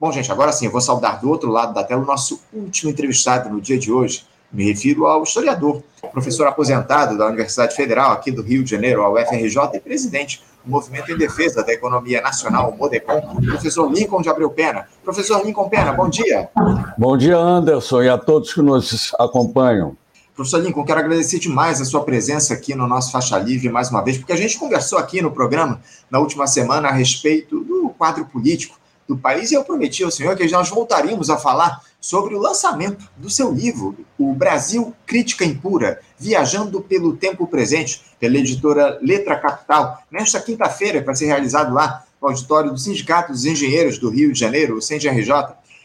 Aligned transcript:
Bom, 0.00 0.12
gente, 0.12 0.30
agora 0.30 0.52
sim, 0.52 0.66
eu 0.66 0.70
vou 0.70 0.80
saudar 0.80 1.20
do 1.20 1.28
outro 1.28 1.50
lado 1.50 1.74
da 1.74 1.82
tela 1.82 2.00
o 2.00 2.06
nosso 2.06 2.40
último 2.52 2.88
entrevistado 2.88 3.50
no 3.50 3.60
dia 3.60 3.76
de 3.76 3.90
hoje. 3.90 4.24
Me 4.52 4.64
refiro 4.64 5.06
ao 5.06 5.24
historiador, 5.24 5.82
professor 6.12 6.46
aposentado 6.46 7.18
da 7.18 7.26
Universidade 7.26 7.74
Federal 7.74 8.12
aqui 8.12 8.30
do 8.30 8.40
Rio 8.40 8.62
de 8.62 8.70
Janeiro, 8.70 9.02
a 9.02 9.10
UFRJ, 9.10 9.58
e 9.74 9.80
presidente 9.80 10.40
do 10.64 10.70
Movimento 10.70 11.10
em 11.10 11.18
Defesa 11.18 11.64
da 11.64 11.72
Economia 11.72 12.20
Nacional, 12.20 12.70
o 12.70 12.78
MODECOM, 12.78 13.40
professor 13.44 13.92
Lincoln 13.92 14.22
de 14.22 14.28
Abreu 14.28 14.48
Pena. 14.50 14.86
Professor 15.02 15.44
Lincoln 15.44 15.68
Pena, 15.68 15.92
bom 15.92 16.08
dia. 16.08 16.48
Bom 16.96 17.16
dia, 17.16 17.36
Anderson, 17.36 18.04
e 18.04 18.08
a 18.08 18.16
todos 18.16 18.54
que 18.54 18.62
nos 18.62 19.12
acompanham. 19.18 19.96
Professor 20.32 20.62
Lincoln, 20.62 20.84
quero 20.84 21.00
agradecer 21.00 21.40
demais 21.40 21.80
a 21.80 21.84
sua 21.84 22.04
presença 22.04 22.54
aqui 22.54 22.72
no 22.72 22.86
nosso 22.86 23.10
Faixa 23.10 23.36
Livre 23.36 23.68
mais 23.68 23.90
uma 23.90 24.00
vez, 24.04 24.16
porque 24.16 24.32
a 24.32 24.36
gente 24.36 24.60
conversou 24.60 24.96
aqui 24.96 25.20
no 25.20 25.32
programa 25.32 25.80
na 26.08 26.20
última 26.20 26.46
semana 26.46 26.86
a 26.86 26.92
respeito 26.92 27.58
do 27.64 27.92
quadro 27.98 28.24
político 28.26 28.78
do 29.08 29.16
país, 29.16 29.50
e 29.50 29.54
eu 29.54 29.64
prometi 29.64 30.04
ao 30.04 30.10
senhor 30.10 30.36
que 30.36 30.46
nós 30.50 30.68
voltaríamos 30.68 31.30
a 31.30 31.38
falar 31.38 31.82
sobre 31.98 32.34
o 32.34 32.38
lançamento 32.38 33.08
do 33.16 33.30
seu 33.30 33.50
livro, 33.50 33.96
O 34.18 34.34
Brasil 34.34 34.94
Crítica 35.06 35.46
Impura, 35.46 36.00
Viajando 36.18 36.80
pelo 36.82 37.16
Tempo 37.16 37.46
Presente, 37.46 38.02
pela 38.20 38.36
editora 38.36 38.98
Letra 39.00 39.36
Capital, 39.36 40.02
nesta 40.10 40.38
quinta-feira, 40.38 41.02
para 41.02 41.14
ser 41.14 41.26
realizado 41.26 41.72
lá 41.72 42.04
no 42.20 42.28
auditório 42.28 42.70
do 42.70 42.78
Sindicato 42.78 43.32
dos 43.32 43.46
Engenheiros 43.46 43.98
do 43.98 44.10
Rio 44.10 44.32
de 44.32 44.38
Janeiro, 44.38 44.76
o 44.76 44.82
CENGRJ. 44.82 45.32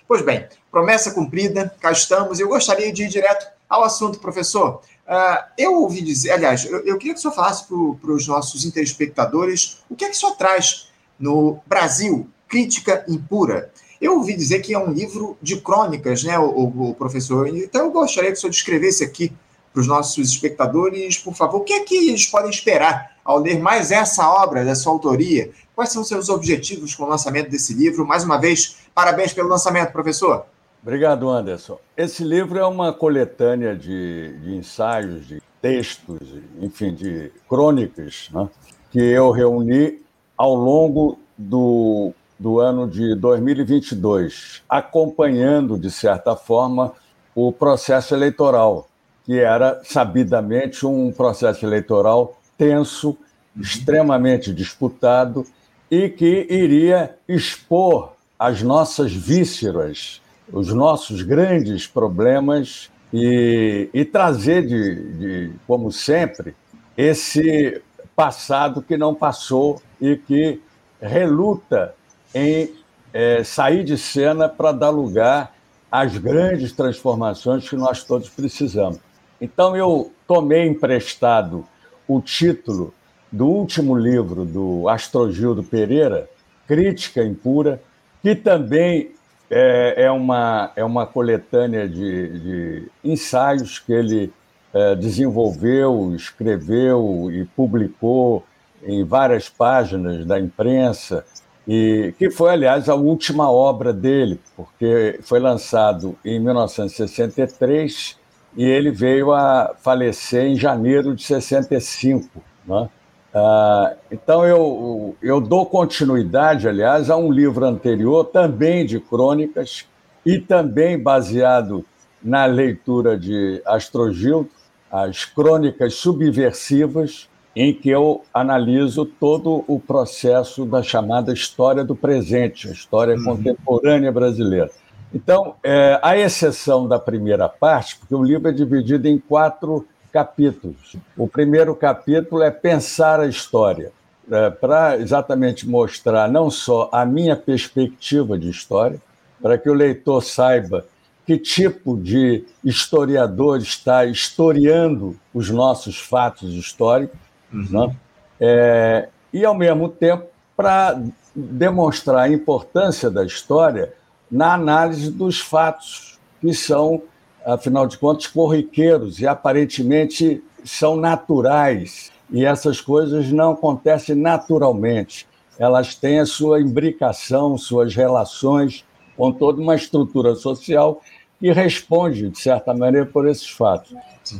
Pois 0.06 0.22
bem, 0.22 0.46
promessa 0.70 1.12
cumprida, 1.12 1.74
cá 1.80 1.92
estamos, 1.92 2.40
eu 2.40 2.50
gostaria 2.50 2.92
de 2.92 3.04
ir 3.04 3.08
direto 3.08 3.48
ao 3.70 3.84
assunto, 3.84 4.20
professor. 4.20 4.82
Uh, 5.08 5.44
eu 5.58 5.76
ouvi 5.76 6.02
dizer, 6.02 6.32
aliás, 6.32 6.66
eu, 6.66 6.86
eu 6.86 6.98
queria 6.98 7.14
que 7.14 7.20
o 7.20 7.22
senhor 7.22 7.34
falasse 7.34 7.66
para 7.68 8.12
os 8.12 8.28
nossos 8.28 8.70
telespectadores 8.72 9.80
o 9.90 9.96
que 9.96 10.06
é 10.06 10.10
que 10.10 10.16
o 10.16 10.20
senhor 10.20 10.36
traz 10.36 10.90
no 11.20 11.60
Brasil 11.66 12.30
Crítica 12.54 13.04
Impura. 13.10 13.72
Eu 14.00 14.18
ouvi 14.18 14.36
dizer 14.36 14.60
que 14.60 14.76
é 14.76 14.78
um 14.78 14.92
livro 14.92 15.36
de 15.42 15.60
crônicas, 15.60 16.24
né, 16.24 16.38
o, 16.38 16.90
o 16.90 16.94
professor? 16.94 17.48
Então 17.48 17.86
eu 17.86 17.92
gostaria 17.92 18.32
que 18.32 18.38
o 18.38 18.40
senhor 18.40 18.52
descrevesse 18.52 19.04
aqui 19.04 19.34
para 19.74 19.82
os 19.82 19.88
nossos 19.88 20.30
espectadores, 20.30 21.18
por 21.18 21.34
favor, 21.34 21.62
o 21.62 21.64
que 21.64 21.74
é 21.74 21.80
que 21.80 21.96
eles 21.96 22.28
podem 22.28 22.52
esperar 22.52 23.18
ao 23.26 23.40
ler 23.40 23.60
mais 23.60 23.92
essa 23.92 24.30
obra 24.30 24.64
da 24.64 24.76
sua 24.76 24.94
autoria? 24.94 25.50
Quais 25.76 25.92
são 25.92 26.04
seus 26.04 26.30
objetivos 26.30 26.94
com 26.94 27.06
o 27.06 27.10
lançamento 27.10 27.50
desse 27.50 27.74
livro? 27.74 28.06
Mais 28.06 28.24
uma 28.24 28.40
vez, 28.40 28.78
parabéns 28.94 29.34
pelo 29.34 29.50
lançamento, 29.50 29.92
professor. 29.92 30.46
Obrigado, 30.84 31.28
Anderson. 31.28 31.80
Esse 31.98 32.24
livro 32.24 32.60
é 32.60 32.68
uma 32.68 32.94
coletânea 32.94 33.76
de, 33.76 34.38
de 34.44 34.56
ensaios, 34.56 35.28
de 35.28 35.42
textos, 35.60 36.20
enfim, 36.62 36.94
de 36.94 37.32
crônicas, 37.50 38.30
né, 38.32 38.48
que 38.92 39.00
eu 39.00 39.32
reuni 39.32 40.04
ao 40.38 40.54
longo 40.54 41.18
do 41.36 42.14
do 42.44 42.60
ano 42.60 42.86
de 42.86 43.16
2022, 43.16 44.64
acompanhando, 44.68 45.78
de 45.78 45.90
certa 45.90 46.36
forma, 46.36 46.92
o 47.34 47.54
processo 47.54 48.14
eleitoral, 48.14 48.90
que 49.24 49.40
era 49.40 49.80
sabidamente 49.86 50.86
um 50.86 51.10
processo 51.10 51.66
eleitoral 51.66 52.38
tenso, 52.58 53.18
extremamente 53.58 54.54
disputado 54.54 55.46
e 55.90 56.10
que 56.10 56.46
iria 56.50 57.16
expor 57.30 58.12
as 58.38 58.62
nossas 58.62 59.14
vísceras, 59.14 60.22
os 60.52 60.74
nossos 60.74 61.22
grandes 61.22 61.88
problemas 61.88 62.92
e, 63.14 63.90
e 63.94 64.04
trazer, 64.04 64.68
de, 64.68 65.14
de, 65.14 65.52
como 65.66 65.94
sempre, 65.94 66.54
esse 66.98 67.82
passado 68.14 68.82
que 68.82 68.98
não 68.98 69.16
passou 69.16 69.82
e 70.02 70.18
que 70.18 70.62
reluta 71.02 71.96
em 72.34 72.74
é, 73.14 73.44
sair 73.44 73.84
de 73.84 73.98
cena 73.98 74.50
para 74.50 74.72
dar 74.72 74.90
lugar 74.90 75.54
às 75.92 76.18
grandes 76.18 76.72
transformações 76.72 77.70
que 77.70 77.76
nós 77.76 78.04
todos 78.04 78.30
precisamos. 78.30 79.00
Então, 79.40 79.76
eu 79.76 80.12
tomei 80.28 80.68
emprestado 80.68 81.66
o 82.08 82.20
título 82.22 82.94
do 83.32 83.48
último 83.48 83.96
livro 83.96 84.46
do 84.46 84.88
Astrogildo 84.90 85.64
Pereira, 85.64 86.30
Crítica 86.68 87.24
Impura, 87.24 87.82
que 88.22 88.36
também 88.36 89.12
é, 89.50 90.06
é 90.06 90.12
uma, 90.12 90.72
é 90.76 90.84
uma 90.84 91.06
coletânea 91.06 91.88
de, 91.88 92.40
de 92.40 92.90
ensaios 93.04 93.80
que 93.80 93.94
ele 93.94 94.34
é, 94.74 94.96
desenvolveu, 94.96 96.14
escreveu 96.16 97.30
e 97.32 97.46
publicou 97.46 98.44
em 98.84 99.04
várias 99.04 99.48
páginas 99.48 100.26
da 100.26 100.40
imprensa, 100.40 101.26
e 101.68 102.14
que 102.18 102.30
foi, 102.30 102.52
aliás, 102.52 102.90
a 102.90 102.96
última 102.96 103.50
obra 103.50 103.94
dele, 103.94 104.40
porque 104.56 105.20
foi 105.24 105.40
lançado 105.40 106.18
em 106.24 106.40
1963 106.40 108.18
e 108.56 108.66
ele 108.66 108.92
veio 108.92 109.32
a 109.32 109.74
falecer 109.82 110.46
em 110.46 110.56
janeiro 110.56 111.16
de 111.16 111.24
65. 111.24 112.42
Né? 112.66 112.90
Ah, 113.34 113.94
então, 114.12 114.46
eu, 114.46 115.16
eu 115.22 115.42
dou 115.42 115.66
continuidade, 115.66 116.68
aliás, 116.68 117.10
a 117.10 117.16
um 117.18 117.32
livro 117.32 117.66
anterior, 117.66 118.26
também 118.26 118.86
de 118.86 119.00
crônicas, 119.00 119.88
e 120.26 120.40
também 120.40 120.98
baseado 120.98 121.86
na 122.22 122.46
leitura 122.46 123.18
de 123.18 123.62
Astrogildo, 123.66 124.50
as 124.90 125.26
Crônicas 125.26 125.96
Subversivas, 125.96 127.28
em 127.56 127.74
que 127.74 127.90
eu 127.90 128.24
analiso 128.34 129.06
todo 129.06 129.64
o 129.68 129.80
processo 129.80 130.66
da 130.66 130.82
chamada 130.82 131.32
história 131.32 131.84
do 131.84 131.96
presente, 131.96 132.68
a 132.68 132.72
história 132.72 133.16
uhum. 133.16 133.24
contemporânea 133.24 134.12
brasileira. 134.12 134.72
Então, 135.14 135.56
é, 135.64 136.00
a 136.02 136.18
exceção 136.18 136.88
da 136.88 136.98
primeira 136.98 137.48
parte, 137.48 137.98
porque 137.98 138.16
o 138.16 138.24
livro 138.24 138.50
é 138.50 138.52
dividido 138.52 139.08
em 139.08 139.20
quatro 139.20 139.86
capítulos. 140.12 140.96
O 141.16 141.28
primeiro 141.28 141.76
capítulo 141.76 142.42
é 142.42 142.50
pensar 142.50 143.20
a 143.20 143.28
história, 143.28 143.92
é, 144.32 144.50
para 144.50 144.98
exatamente 144.98 145.68
mostrar 145.68 146.28
não 146.32 146.50
só 146.50 146.90
a 146.92 147.06
minha 147.06 147.36
perspectiva 147.36 148.38
de 148.38 148.50
história, 148.50 149.00
para 149.40 149.58
que 149.58 149.70
o 149.70 149.74
leitor 149.74 150.24
saiba 150.24 150.86
que 151.26 151.38
tipo 151.38 151.98
de 151.98 152.46
historiador 152.64 153.60
está 153.60 154.06
historiando 154.06 155.18
os 155.34 155.50
nossos 155.50 155.98
fatos 156.00 156.54
históricos, 156.54 157.18
Uhum. 157.54 157.88
Né? 157.88 157.96
É, 158.40 159.10
e, 159.32 159.46
ao 159.46 159.56
mesmo 159.56 159.90
tempo, 159.90 160.26
para 160.56 161.02
demonstrar 161.36 162.20
a 162.20 162.30
importância 162.30 163.10
da 163.10 163.26
história 163.26 163.94
na 164.30 164.54
análise 164.54 165.12
dos 165.12 165.40
fatos, 165.40 166.20
que 166.42 166.54
são, 166.54 167.04
afinal 167.46 167.88
de 167.88 167.98
contas, 167.98 168.28
corriqueiros 168.28 169.20
e 169.20 169.28
aparentemente 169.28 170.44
são 170.64 170.96
naturais. 170.96 172.12
E 172.32 172.44
essas 172.46 172.82
coisas 172.82 173.32
não 173.32 173.52
acontecem 173.52 174.16
naturalmente. 174.16 175.28
Elas 175.58 175.94
têm 175.96 176.20
a 176.20 176.26
sua 176.26 176.60
imbricação, 176.60 177.58
suas 177.58 177.96
relações 177.96 178.84
com 179.16 179.32
toda 179.32 179.62
uma 179.62 179.76
estrutura 179.76 180.36
social 180.36 181.02
que 181.44 181.52
responde, 181.52 182.30
de 182.30 182.40
certa 182.40 182.74
maneira, 182.74 183.06
por 183.06 183.28
esses 183.28 183.50
fatos. 183.50 183.94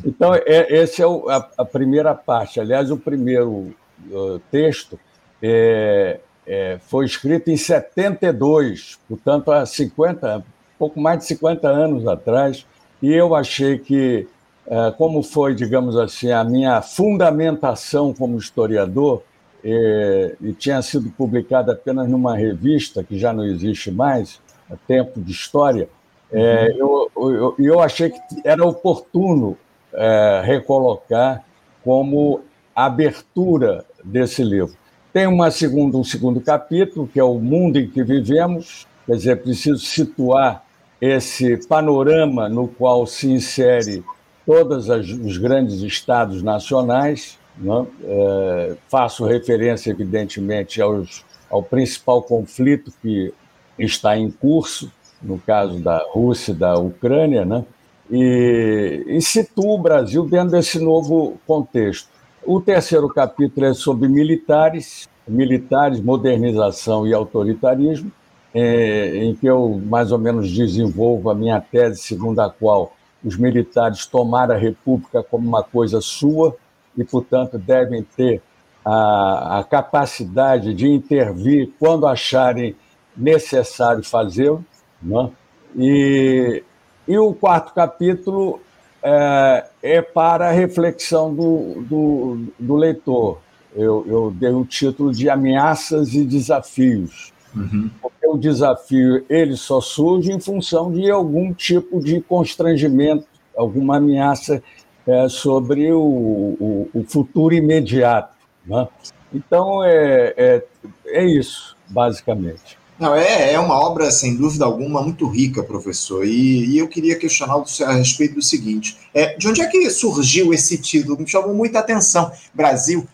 Então, 0.06 0.34
é, 0.34 0.74
essa 0.74 1.04
é 1.04 1.06
o, 1.06 1.28
a, 1.28 1.50
a, 1.58 1.66
primeira 1.66 2.16
parte. 2.16 2.62
Aliás, 2.62 2.90
o 2.90 2.96
primeiro 2.96 3.76
uh, 4.10 4.40
texto 4.50 4.98
é, 5.42 6.22
é, 6.48 6.80
foi 6.88 7.04
escrito 7.04 7.52
em 7.52 7.58
72, 7.58 8.98
portanto, 9.10 9.52
há 9.52 9.66
50, 9.66 10.46
pouco 10.80 10.98
mais 10.98 11.20
de 11.20 11.26
50 11.26 11.68
anos 11.68 12.08
atrás, 12.08 12.66
e 13.02 13.12
eu 13.12 13.36
achei 13.36 13.78
que, 13.78 14.26
uh, 14.66 14.96
como 14.98 15.22
foi, 15.22 15.54
digamos 15.54 15.98
assim, 15.98 16.32
a 16.32 16.42
minha 16.46 16.82
fundamentação 16.82 18.14
como 18.14 18.38
historiador, 18.38 19.24
é, 19.62 20.38
e 20.40 20.54
tinha 20.54 20.82
sido 20.82 21.10
publicada 21.10 21.74
apenas 21.74 22.08
numa 22.08 22.34
revista 22.34 23.04
que 23.04 23.20
já 23.20 23.34
não 23.34 23.44
existe 23.44 23.92
mais, 23.92 24.42
Tempo 24.88 25.22
de 25.22 25.34
História, 25.34 25.90
é, 26.34 26.74
eu, 26.76 27.12
eu, 27.16 27.56
eu, 27.60 27.80
achei 27.80 28.10
que 28.10 28.20
era 28.44 28.66
oportuno 28.66 29.56
é, 29.94 30.42
recolocar 30.44 31.44
como 31.84 32.42
abertura 32.76 33.86
desse 34.04 34.44
livro. 34.44 34.76
Tem 35.14 35.28
uma 35.28 35.52
segunda, 35.52 35.96
um 35.96 36.04
segundo 36.04 36.42
capítulo, 36.42 37.08
que 37.08 37.20
é 37.20 37.24
o 37.24 37.36
mundo 37.36 37.78
em 37.78 37.88
que 37.88 38.04
vivemos, 38.04 38.88
quer 39.06 39.16
dizer, 39.16 39.44
preciso 39.44 39.86
situar 39.86 40.66
esse 41.00 41.58
panorama 41.68 42.50
no 42.50 42.68
qual 42.68 43.06
se 43.06 43.30
insere 43.30 44.04
todos 44.46 44.90
os 44.90 45.38
grandes 45.38 45.82
estados 45.82 46.42
nacionais. 46.42 47.38
Né? 47.58 47.86
É, 48.04 48.76
faço 48.90 49.24
referência, 49.26 49.92
evidentemente, 49.92 50.82
aos, 50.82 51.24
ao 51.48 51.62
principal 51.62 52.24
conflito 52.24 52.92
que 53.02 53.32
está 53.78 54.18
em 54.18 54.32
curso, 54.32 54.92
no 55.24 55.40
caso 55.40 55.80
da 55.80 56.04
Rússia 56.12 56.52
e 56.52 56.56
da 56.56 56.78
Ucrânia, 56.78 57.46
né? 57.46 57.66
e, 58.12 59.04
e 59.08 59.22
situa 59.22 59.74
o 59.74 59.82
Brasil 59.82 60.26
dentro 60.26 60.52
desse 60.52 60.80
novo 60.80 61.38
contexto. 61.48 62.10
O 62.46 62.60
terceiro 62.60 63.08
capítulo 63.08 63.66
é 63.66 63.74
sobre 63.74 64.08
militares, 64.08 65.08
militares, 65.28 66.02
modernização 66.02 67.08
e 67.08 67.14
autoritarismo. 67.14 68.12
é, 68.54 69.18
em 69.24 69.34
que 69.34 69.48
eu 69.48 69.82
mais 69.84 70.12
ou 70.12 70.20
menos 70.20 70.52
desenvolvo 70.52 71.30
a 71.32 71.34
minha 71.34 71.60
tese, 71.60 72.02
segundo 72.02 72.40
a 72.40 72.52
qual 72.52 72.94
os 73.24 73.36
militares 73.36 74.06
tomaram 74.06 74.54
a 74.54 74.58
República 74.58 75.24
como 75.24 75.48
uma 75.48 75.64
coisa 75.64 76.00
sua 76.02 76.56
e, 76.96 77.04
portanto, 77.04 77.58
devem 77.58 78.04
ter 78.16 78.44
a, 78.86 79.60
a 79.60 79.64
capacidade 79.64 80.74
de 80.76 80.88
intervir 80.88 81.72
quando 81.80 82.06
acharem 82.06 82.76
necessário 83.18 84.04
fazê-lo. 84.04 84.64
Né? 85.04 85.30
E, 85.76 86.64
e 87.08 87.18
o 87.18 87.34
quarto 87.34 87.74
capítulo 87.74 88.62
é, 89.04 89.66
é 89.82 90.02
para 90.02 90.50
a 90.50 90.52
reflexão 90.52 91.34
do, 91.34 91.82
do, 91.82 92.46
do 92.58 92.76
leitor. 92.76 93.40
Eu, 93.76 94.06
eu, 94.08 94.32
dei 94.32 94.52
o 94.52 94.64
título 94.66 95.12
de 95.12 95.30
Ameaças 95.30 96.14
e 96.14 96.24
Desafios. 96.24 97.34
Uhum. 97.56 97.90
Porque 98.02 98.28
o 98.28 98.38
desafio 98.38 99.26
ele 99.30 99.56
só 99.56 99.82
surge 99.82 100.32
em 100.32 100.40
função 100.40 100.92
de 100.92 101.10
algum 101.10 101.54
tipo 101.54 102.00
de 102.00 102.22
constrangimento, 102.22 103.28
alguma 103.56 103.98
ameaça 103.98 104.64
é, 105.06 105.28
sobre 105.28 105.92
o, 105.92 106.02
o, 106.02 106.90
o, 106.94 107.04
futuro 107.04 107.54
imediato. 107.54 108.36
Né? 108.66 108.88
Então, 109.34 109.84
é, 109.84 110.34
é, 110.38 110.66
é 111.08 111.26
isso, 111.26 111.76
basicamente. 111.90 112.78
Não, 113.00 113.16
é, 113.16 113.54
é 113.54 113.60
uma 113.60 113.76
obra, 113.76 114.12
sem 114.12 114.36
dúvida 114.36 114.66
alguma, 114.66 115.02
muito 115.02 115.28
rica, 115.28 115.64
professor. 115.64 116.26
E, 116.26 116.66
e 116.66 116.78
eu 116.78 116.88
queria 116.88 117.18
questionar 117.18 117.56
a 117.86 117.94
respeito 117.94 118.36
do 118.36 118.42
seguinte: 118.42 118.98
é, 119.14 119.36
de 119.36 119.48
onde 119.48 119.62
é 119.62 119.68
que 119.68 119.90
surgiu 119.90 120.54
esse 120.54 120.78
título? 120.78 121.18
Me 121.18 121.28
chamou 121.28 121.54
muita 121.54 121.80
atenção. 121.80 122.32
Brasil, 122.54 123.08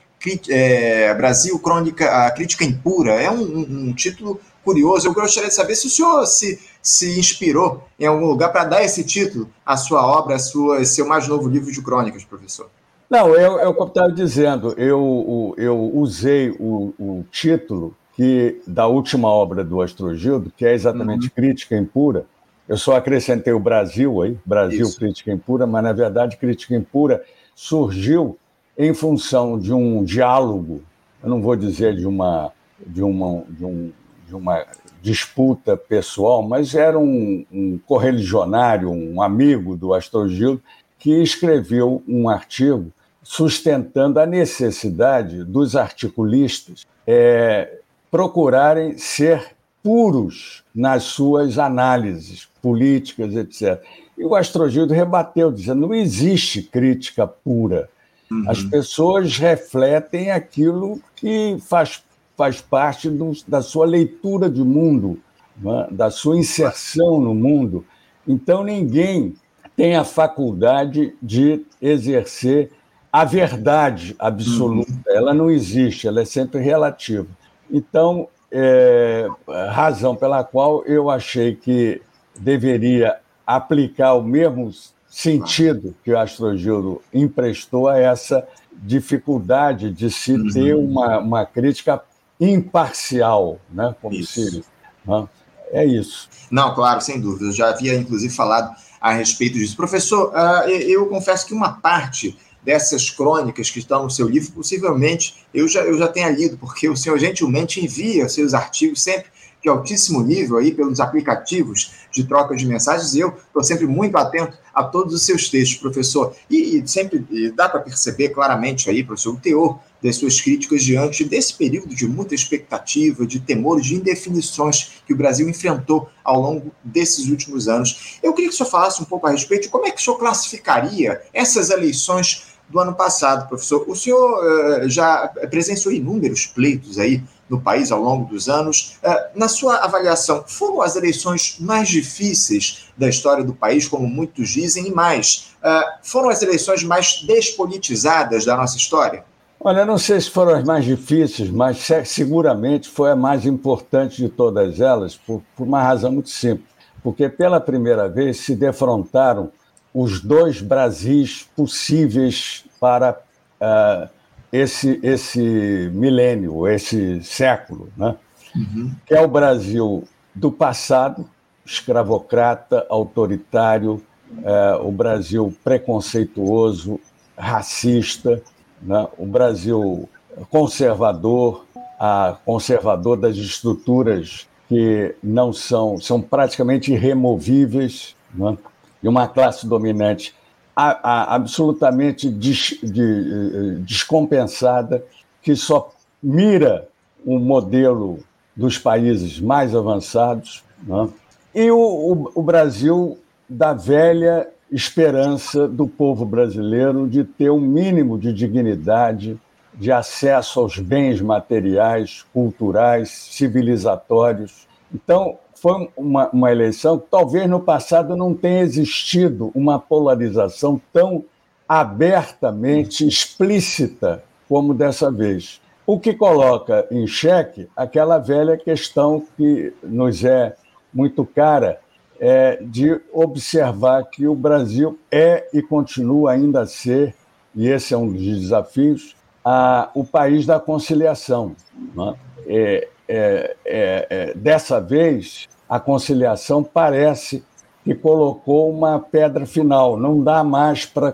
é, 0.49 1.13
Brasil 1.13 1.57
Crônica, 1.59 2.05
a 2.09 2.31
Crítica 2.31 2.65
Impura. 2.65 3.13
É 3.13 3.31
um, 3.31 3.41
um, 3.41 3.89
um, 3.89 3.93
título 3.93 4.39
curioso. 4.63 5.07
Eu 5.07 5.13
gostaria 5.13 5.49
de 5.49 5.55
saber 5.55 5.75
se 5.75 5.87
o 5.87 5.89
senhor 5.89 6.25
se, 6.25 6.59
se 6.81 7.17
inspirou 7.17 7.83
em 7.97 8.05
algum 8.05 8.25
lugar 8.25 8.51
para 8.51 8.65
dar 8.65 8.83
esse 8.83 9.03
título 9.03 9.49
à 9.65 9.77
sua 9.77 10.05
obra, 10.05 10.35
à 10.35 10.39
sua, 10.39 10.83
seu 10.83 11.07
mais 11.07 11.27
novo 11.27 11.47
livro 11.47 11.71
de 11.71 11.81
crônicas, 11.81 12.25
professor. 12.25 12.69
Não, 13.09 13.29
eu, 13.29 13.59
eu 13.59 13.73
como 13.73 13.89
estava 13.89 14.11
dizendo, 14.11 14.75
eu, 14.77 15.55
eu 15.57 15.79
usei 15.95 16.51
o, 16.59 16.93
o 16.99 17.25
título 17.31 17.95
que 18.19 18.61
da 18.67 18.85
última 18.85 19.29
obra 19.29 19.63
do 19.63 19.81
Astrogildo, 19.81 20.51
que 20.57 20.65
é 20.65 20.73
exatamente 20.73 21.27
uhum. 21.27 21.33
Crítica 21.33 21.77
Impura. 21.77 22.25
Eu 22.67 22.77
só 22.77 22.97
acrescentei 22.97 23.53
o 23.53 23.61
Brasil 23.61 24.21
aí, 24.21 24.37
Brasil 24.45 24.81
Isso. 24.81 24.99
Crítica 24.99 25.31
Impura, 25.31 25.65
mas 25.65 25.81
na 25.81 25.93
verdade 25.93 26.35
Crítica 26.35 26.75
Impura 26.75 27.23
surgiu 27.55 28.37
em 28.77 28.93
função 28.93 29.57
de 29.57 29.71
um 29.71 30.03
diálogo, 30.03 30.83
eu 31.23 31.29
não 31.29 31.41
vou 31.41 31.55
dizer 31.55 31.95
de 31.95 32.05
uma 32.05 32.51
de 32.85 33.01
uma 33.01 33.41
de, 33.47 33.63
um, 33.63 33.89
de 34.27 34.35
uma 34.35 34.65
disputa 35.01 35.77
pessoal, 35.77 36.43
mas 36.43 36.75
era 36.75 36.99
um, 36.99 37.45
um 37.49 37.79
correligionário, 37.87 38.91
um 38.91 39.21
amigo 39.21 39.77
do 39.77 39.93
Astrogildo, 39.93 40.61
que 40.97 41.23
escreveu 41.23 42.03
um 42.05 42.27
artigo 42.27 42.91
sustentando 43.23 44.19
a 44.19 44.25
necessidade 44.25 45.45
dos 45.45 45.77
articulistas 45.77 46.85
é, 47.07 47.78
procurarem 48.11 48.97
ser 48.97 49.55
puros 49.83 50.63
nas 50.73 51.03
suas 51.03 51.57
análises 51.57 52.47
políticas, 52.61 53.35
etc. 53.35 53.81
E 54.17 54.25
o 54.25 54.35
Astrogildo 54.35 54.93
rebateu, 54.93 55.51
dizendo: 55.51 55.87
não 55.87 55.93
existe 55.93 56.61
crítica 56.61 57.25
pura. 57.25 57.89
Uhum. 58.29 58.43
As 58.47 58.61
pessoas 58.61 59.37
refletem 59.37 60.31
aquilo 60.31 61.01
que 61.15 61.57
faz, 61.61 62.03
faz 62.37 62.61
parte 62.61 63.09
do, 63.09 63.31
da 63.47 63.61
sua 63.61 63.85
leitura 63.85 64.49
de 64.49 64.61
mundo, 64.61 65.19
né? 65.57 65.87
da 65.89 66.11
sua 66.11 66.37
inserção 66.37 67.19
no 67.19 67.33
mundo. 67.33 67.85
Então, 68.27 68.63
ninguém 68.63 69.33
tem 69.75 69.95
a 69.95 70.03
faculdade 70.03 71.15
de 71.21 71.65
exercer 71.81 72.71
a 73.11 73.25
verdade 73.25 74.15
absoluta. 74.19 74.91
Uhum. 74.91 74.99
Ela 75.07 75.33
não 75.33 75.49
existe, 75.49 76.07
ela 76.07 76.21
é 76.21 76.25
sempre 76.25 76.59
relativa. 76.59 77.27
Então, 77.71 78.27
é, 78.51 79.27
razão 79.69 80.15
pela 80.15 80.43
qual 80.43 80.83
eu 80.85 81.09
achei 81.09 81.55
que 81.55 82.01
deveria 82.37 83.17
aplicar 83.45 84.13
o 84.13 84.23
mesmo 84.23 84.71
sentido 85.07 85.95
que 86.03 86.11
o 86.11 86.19
Astrogildo 86.19 87.01
emprestou 87.13 87.87
a 87.87 87.97
essa 87.97 88.47
dificuldade 88.71 89.91
de 89.91 90.09
se 90.09 90.33
uhum. 90.33 90.49
ter 90.49 90.75
uma, 90.75 91.19
uma 91.19 91.45
crítica 91.45 92.01
imparcial, 92.39 93.59
né? 93.69 93.95
como 94.01 94.15
isso. 94.15 94.49
se. 94.49 94.63
Né? 95.05 95.27
É 95.71 95.85
isso. 95.85 96.29
Não, 96.49 96.73
claro, 96.73 97.01
sem 97.01 97.19
dúvida. 97.19 97.45
Eu 97.45 97.51
já 97.51 97.69
havia, 97.69 97.95
inclusive, 97.95 98.33
falado 98.33 98.75
a 98.99 99.11
respeito 99.11 99.57
disso. 99.57 99.75
Professor, 99.75 100.33
uh, 100.33 100.69
eu 100.69 101.05
confesso 101.07 101.45
que 101.45 101.53
uma 101.53 101.73
parte 101.73 102.37
dessas 102.63 103.09
crônicas 103.09 103.69
que 103.69 103.79
estão 103.79 104.03
no 104.03 104.09
seu 104.09 104.27
livro, 104.27 104.51
possivelmente 104.51 105.45
eu 105.53 105.67
já, 105.67 105.81
eu 105.81 105.97
já 105.97 106.07
tenha 106.07 106.29
lido, 106.29 106.57
porque 106.57 106.89
o 106.89 106.95
senhor 106.95 107.17
gentilmente 107.17 107.83
envia 107.83 108.27
seus 108.27 108.53
artigos 108.53 109.01
sempre 109.01 109.29
de 109.61 109.69
altíssimo 109.69 110.21
nível 110.23 110.57
aí 110.57 110.71
pelos 110.71 110.99
aplicativos 110.99 111.91
de 112.11 112.23
troca 112.23 112.55
de 112.55 112.65
mensagens. 112.65 113.15
Eu 113.15 113.29
estou 113.29 113.63
sempre 113.63 113.85
muito 113.85 114.17
atento 114.17 114.57
a 114.73 114.83
todos 114.83 115.13
os 115.13 115.23
seus 115.23 115.49
textos, 115.49 115.77
professor. 115.77 116.33
E, 116.49 116.77
e 116.77 116.87
sempre 116.87 117.25
e 117.29 117.51
dá 117.51 117.67
para 117.67 117.81
perceber 117.81 118.29
claramente 118.29 118.89
aí, 118.89 119.03
professor, 119.03 119.33
o 119.33 119.37
teor 119.37 119.79
das 120.01 120.15
suas 120.15 120.39
críticas 120.39 120.81
diante 120.81 121.25
desse 121.25 121.53
período 121.53 121.93
de 121.93 122.07
muita 122.07 122.33
expectativa, 122.33 123.27
de 123.27 123.41
temores, 123.41 123.85
de 123.85 123.95
indefinições 123.95 125.01
que 125.05 125.13
o 125.13 125.17
Brasil 125.17 125.49
enfrentou 125.49 126.09
ao 126.23 126.39
longo 126.39 126.71
desses 126.81 127.27
últimos 127.27 127.67
anos. 127.67 128.17
Eu 128.23 128.31
queria 128.31 128.49
que 128.49 128.55
o 128.55 128.57
senhor 128.57 128.69
falasse 128.69 129.01
um 129.01 129.05
pouco 129.05 129.27
a 129.27 129.31
respeito 129.31 129.63
de 129.63 129.69
como 129.69 129.85
é 129.85 129.91
que 129.91 129.99
o 129.99 130.03
senhor 130.03 130.17
classificaria 130.17 131.21
essas 131.33 131.69
eleições 131.69 132.45
do 132.69 132.79
ano 132.79 132.93
passado, 132.93 133.47
professor. 133.47 133.83
O 133.87 133.95
senhor 133.95 134.83
uh, 134.83 134.89
já 134.89 135.27
presenciou 135.49 135.93
inúmeros 135.93 136.45
pleitos 136.45 136.99
aí 136.99 137.23
no 137.49 137.59
país 137.59 137.91
ao 137.91 138.01
longo 138.01 138.25
dos 138.25 138.47
anos. 138.47 138.97
Uh, 139.03 139.37
na 139.39 139.47
sua 139.47 139.77
avaliação, 139.77 140.43
foram 140.47 140.81
as 140.81 140.95
eleições 140.95 141.57
mais 141.59 141.89
difíceis 141.89 142.89
da 142.95 143.09
história 143.09 143.43
do 143.43 143.53
país, 143.53 143.87
como 143.87 144.07
muitos 144.07 144.49
dizem, 144.49 144.87
e 144.87 144.91
mais, 144.91 145.53
uh, 145.63 145.99
foram 146.03 146.29
as 146.29 146.41
eleições 146.41 146.83
mais 146.83 147.23
despolitizadas 147.23 148.45
da 148.45 148.55
nossa 148.55 148.77
história? 148.77 149.25
Olha, 149.61 149.85
não 149.85 149.97
sei 149.97 150.21
se 150.21 150.29
foram 150.29 150.55
as 150.55 150.63
mais 150.63 150.85
difíceis, 150.85 151.49
mas 151.49 151.85
seguramente 152.05 152.87
foi 152.87 153.11
a 153.11 153.15
mais 153.15 153.45
importante 153.45 154.21
de 154.21 154.29
todas 154.29 154.79
elas, 154.79 155.17
por, 155.17 155.41
por 155.53 155.67
uma 155.67 155.83
razão 155.83 156.13
muito 156.13 156.29
simples. 156.29 156.69
Porque 157.03 157.27
pela 157.27 157.59
primeira 157.59 158.07
vez 158.07 158.37
se 158.37 158.55
defrontaram 158.55 159.51
os 159.93 160.21
dois 160.21 160.61
Brasis 160.61 161.47
possíveis 161.55 162.65
para 162.79 163.19
uh, 163.59 164.09
esse, 164.51 164.99
esse 165.03 165.91
milênio, 165.93 166.67
esse 166.67 167.23
século, 167.23 167.89
né? 167.95 168.15
Uhum. 168.55 168.95
que 169.05 169.13
é 169.13 169.21
o 169.21 169.27
Brasil 169.27 170.03
do 170.33 170.51
passado, 170.51 171.29
escravocrata, 171.63 172.85
autoritário, 172.89 174.01
uh, 174.39 174.87
o 174.87 174.91
Brasil 174.91 175.55
preconceituoso, 175.63 176.99
racista, 177.37 178.41
né? 178.81 179.07
o 179.17 179.25
Brasil 179.25 180.09
conservador, 180.49 181.65
a 181.99 182.37
conservador 182.43 183.17
das 183.17 183.35
estruturas 183.35 184.47
que 184.67 185.15
não 185.21 185.53
são, 185.53 185.99
são 185.99 186.21
praticamente 186.21 186.91
irremovíveis, 186.91 188.15
né? 188.33 188.57
E 189.01 189.07
uma 189.07 189.27
classe 189.27 189.67
dominante 189.67 190.33
a, 190.75 191.09
a, 191.11 191.35
absolutamente 191.35 192.29
des, 192.29 192.79
de, 192.81 193.01
eh, 193.01 193.79
descompensada, 193.79 195.03
que 195.41 195.55
só 195.55 195.91
mira 196.21 196.87
o 197.25 197.37
modelo 197.37 198.19
dos 198.55 198.77
países 198.77 199.39
mais 199.39 199.75
avançados, 199.75 200.63
né? 200.83 201.09
e 201.53 201.69
o, 201.69 201.77
o, 201.77 202.31
o 202.35 202.41
Brasil 202.41 203.17
da 203.49 203.73
velha 203.73 204.47
esperança 204.71 205.67
do 205.67 205.87
povo 205.87 206.25
brasileiro 206.25 207.07
de 207.07 207.23
ter 207.23 207.49
um 207.49 207.59
mínimo 207.59 208.17
de 208.17 208.31
dignidade, 208.31 209.39
de 209.73 209.91
acesso 209.91 210.59
aos 210.59 210.77
bens 210.77 211.21
materiais, 211.21 212.25
culturais, 212.33 213.09
civilizatórios. 213.09 214.67
Então, 214.93 215.37
foi 215.61 215.89
uma, 215.95 216.29
uma 216.29 216.51
eleição 216.51 216.99
que 216.99 217.07
talvez 217.09 217.49
no 217.49 217.59
passado 217.59 218.15
não 218.15 218.33
tenha 218.33 218.61
existido 218.61 219.51
uma 219.53 219.79
polarização 219.79 220.81
tão 220.91 221.23
abertamente 221.67 223.07
explícita 223.07 224.23
como 224.47 224.73
dessa 224.73 225.11
vez. 225.11 225.61
O 225.85 225.99
que 225.99 226.13
coloca 226.13 226.87
em 226.91 227.05
xeque 227.07 227.67
aquela 227.75 228.17
velha 228.17 228.57
questão 228.57 229.23
que 229.35 229.73
nos 229.83 230.23
é 230.23 230.55
muito 230.93 231.25
cara, 231.25 231.79
é 232.19 232.57
de 232.61 232.99
observar 233.13 234.03
que 234.03 234.27
o 234.27 234.35
Brasil 234.35 234.99
é 235.11 235.47
e 235.53 235.61
continua 235.61 236.31
ainda 236.31 236.61
a 236.61 236.67
ser, 236.67 237.15
e 237.55 237.67
esse 237.67 237.93
é 237.93 237.97
um 237.97 238.11
dos 238.11 238.21
desafios, 238.21 239.15
a, 239.43 239.89
o 239.93 240.03
país 240.03 240.45
da 240.45 240.59
conciliação. 240.59 241.55
Né? 241.95 242.15
É, 242.45 242.87
é, 243.09 243.55
é, 243.65 244.33
dessa 244.35 244.79
vez, 244.79 245.47
a 245.67 245.79
conciliação 245.79 246.63
parece 246.63 247.43
que 247.83 247.95
colocou 247.95 248.69
uma 248.69 248.99
pedra 248.99 249.47
final. 249.47 249.97
Não 249.97 250.23
dá 250.23 250.43
mais 250.43 250.85
para 250.85 251.11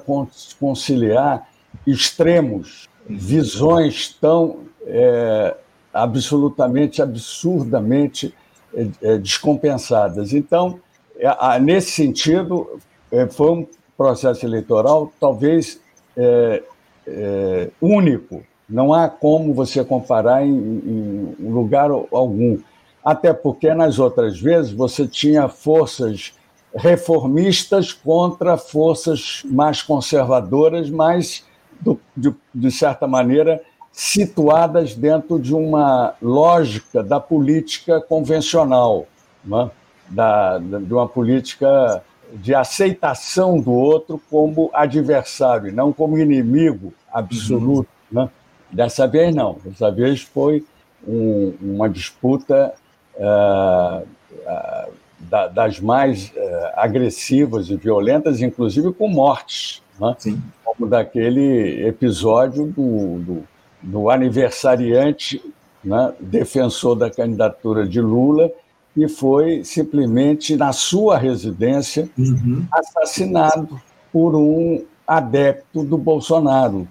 conciliar 0.59 1.47
extremos, 1.87 2.89
visões 3.07 4.09
tão 4.19 4.59
é, 4.85 5.55
absolutamente, 5.93 7.01
absurdamente 7.01 8.33
é, 8.73 8.87
é, 9.01 9.17
descompensadas. 9.17 10.33
Então, 10.33 10.79
é, 11.17 11.59
nesse 11.59 11.91
sentido, 11.91 12.79
foi 13.31 13.51
um 13.51 13.67
processo 13.95 14.45
eleitoral 14.45 15.13
talvez 15.19 15.79
único. 17.79 18.43
Não 18.67 18.93
há 18.93 19.07
como 19.07 19.53
você 19.53 19.83
comparar 19.83 20.45
em, 20.45 21.35
em 21.39 21.49
lugar 21.49 21.89
algum. 21.89 22.57
Até 23.03 23.33
porque 23.33 23.73
nas 23.73 23.99
outras 23.99 24.39
vezes 24.39 24.71
você 24.71 25.07
tinha 25.07 25.47
forças 25.47 26.33
reformistas 26.75 27.93
contra 27.93 28.57
forças 28.57 29.43
mais 29.45 29.81
conservadoras, 29.81 30.89
mas, 30.89 31.45
do, 31.79 31.99
de, 32.15 32.33
de 32.53 32.71
certa 32.71 33.07
maneira, 33.07 33.61
situadas 33.91 34.93
dentro 34.93 35.39
de 35.39 35.55
uma 35.55 36.15
lógica 36.21 37.01
da 37.01 37.19
política 37.19 38.01
convencional, 38.01 39.05
né? 39.43 39.71
da, 40.09 40.57
de 40.57 40.93
uma 40.93 41.07
política 41.07 42.03
de 42.33 42.53
aceitação 42.53 43.59
do 43.59 43.71
outro 43.71 44.21
como 44.29 44.69
adversário, 44.73 45.71
não 45.71 45.93
como 45.93 46.17
inimigo 46.17 46.93
absoluto. 47.11 47.87
Uhum. 48.11 48.23
Né? 48.23 48.29
Dessa 48.71 49.07
vez, 49.07 49.33
não. 49.33 49.57
Dessa 49.63 49.91
vez 49.91 50.21
foi 50.21 50.65
um, 51.07 51.53
uma 51.61 51.89
disputa 51.89 52.73
uh, 53.15 54.01
uh, 54.01 54.91
da, 55.19 55.47
das 55.47 55.79
mais 55.79 56.29
uh, 56.29 56.33
agressivas 56.75 57.69
e 57.69 57.75
violentas, 57.75 58.41
inclusive 58.41 58.93
com 58.93 59.07
mortes, 59.07 59.81
né? 59.99 60.15
como 60.63 60.89
daquele 60.89 61.87
episódio 61.87 62.65
do, 62.67 63.19
do, 63.19 63.43
do 63.81 64.09
aniversariante 64.09 65.41
né? 65.83 66.13
defensor 66.19 66.95
da 66.95 67.09
candidatura 67.09 67.87
de 67.87 68.01
Lula, 68.01 68.51
que 68.93 69.07
foi 69.07 69.63
simplesmente 69.63 70.55
na 70.55 70.73
sua 70.73 71.17
residência 71.17 72.09
uhum. 72.17 72.65
assassinado 72.71 73.79
por 74.11 74.35
um 74.35 74.83
adepto 75.07 75.83
do 75.83 75.97
Bolsonaro, 75.97 76.87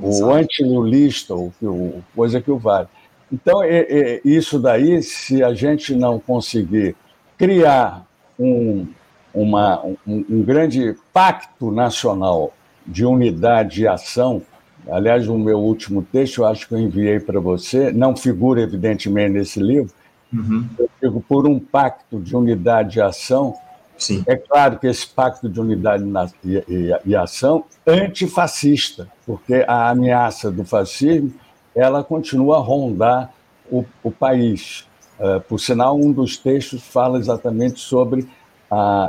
o 0.00 0.30
antilulista, 0.30 1.34
o, 1.34 1.52
o 1.62 2.02
coisa 2.14 2.40
que 2.40 2.50
o 2.50 2.58
vale. 2.58 2.88
Então, 3.32 3.62
é, 3.62 3.80
é, 3.80 4.20
isso 4.24 4.58
daí, 4.58 5.02
se 5.02 5.42
a 5.42 5.54
gente 5.54 5.94
não 5.94 6.18
conseguir 6.18 6.96
criar 7.38 8.04
um, 8.38 8.86
uma, 9.32 9.80
um, 9.84 9.96
um 10.06 10.42
grande 10.42 10.96
pacto 11.12 11.70
nacional 11.70 12.52
de 12.86 13.04
unidade 13.04 13.82
e 13.82 13.88
ação, 13.88 14.42
aliás, 14.90 15.28
o 15.28 15.38
meu 15.38 15.58
último 15.58 16.02
texto, 16.02 16.38
eu 16.38 16.46
acho 16.46 16.66
que 16.66 16.74
eu 16.74 16.78
enviei 16.78 17.20
para 17.20 17.38
você, 17.38 17.92
não 17.92 18.16
figura 18.16 18.62
evidentemente 18.62 19.32
nesse 19.32 19.60
livro, 19.60 19.92
uhum. 20.32 20.66
eu 20.78 20.90
digo 21.00 21.24
por 21.28 21.46
um 21.46 21.60
pacto 21.60 22.18
de 22.18 22.34
unidade 22.34 22.98
e 22.98 23.02
ação. 23.02 23.54
Sim. 24.00 24.24
É 24.26 24.34
claro 24.34 24.78
que 24.78 24.86
esse 24.86 25.06
pacto 25.06 25.48
de 25.48 25.60
unidade 25.60 26.04
e, 26.42 26.56
e, 26.66 26.98
e 27.04 27.14
ação 27.14 27.64
antifascista, 27.86 29.08
porque 29.26 29.64
a 29.68 29.90
ameaça 29.90 30.50
do 30.50 30.64
fascismo 30.64 31.32
ela 31.74 32.02
continua 32.02 32.56
a 32.56 32.60
rondar 32.60 33.32
o, 33.70 33.84
o 34.02 34.10
país. 34.10 34.88
Uh, 35.18 35.40
por 35.42 35.60
sinal, 35.60 35.96
um 35.96 36.10
dos 36.10 36.36
textos 36.36 36.82
fala 36.82 37.18
exatamente 37.18 37.78
sobre 37.78 38.26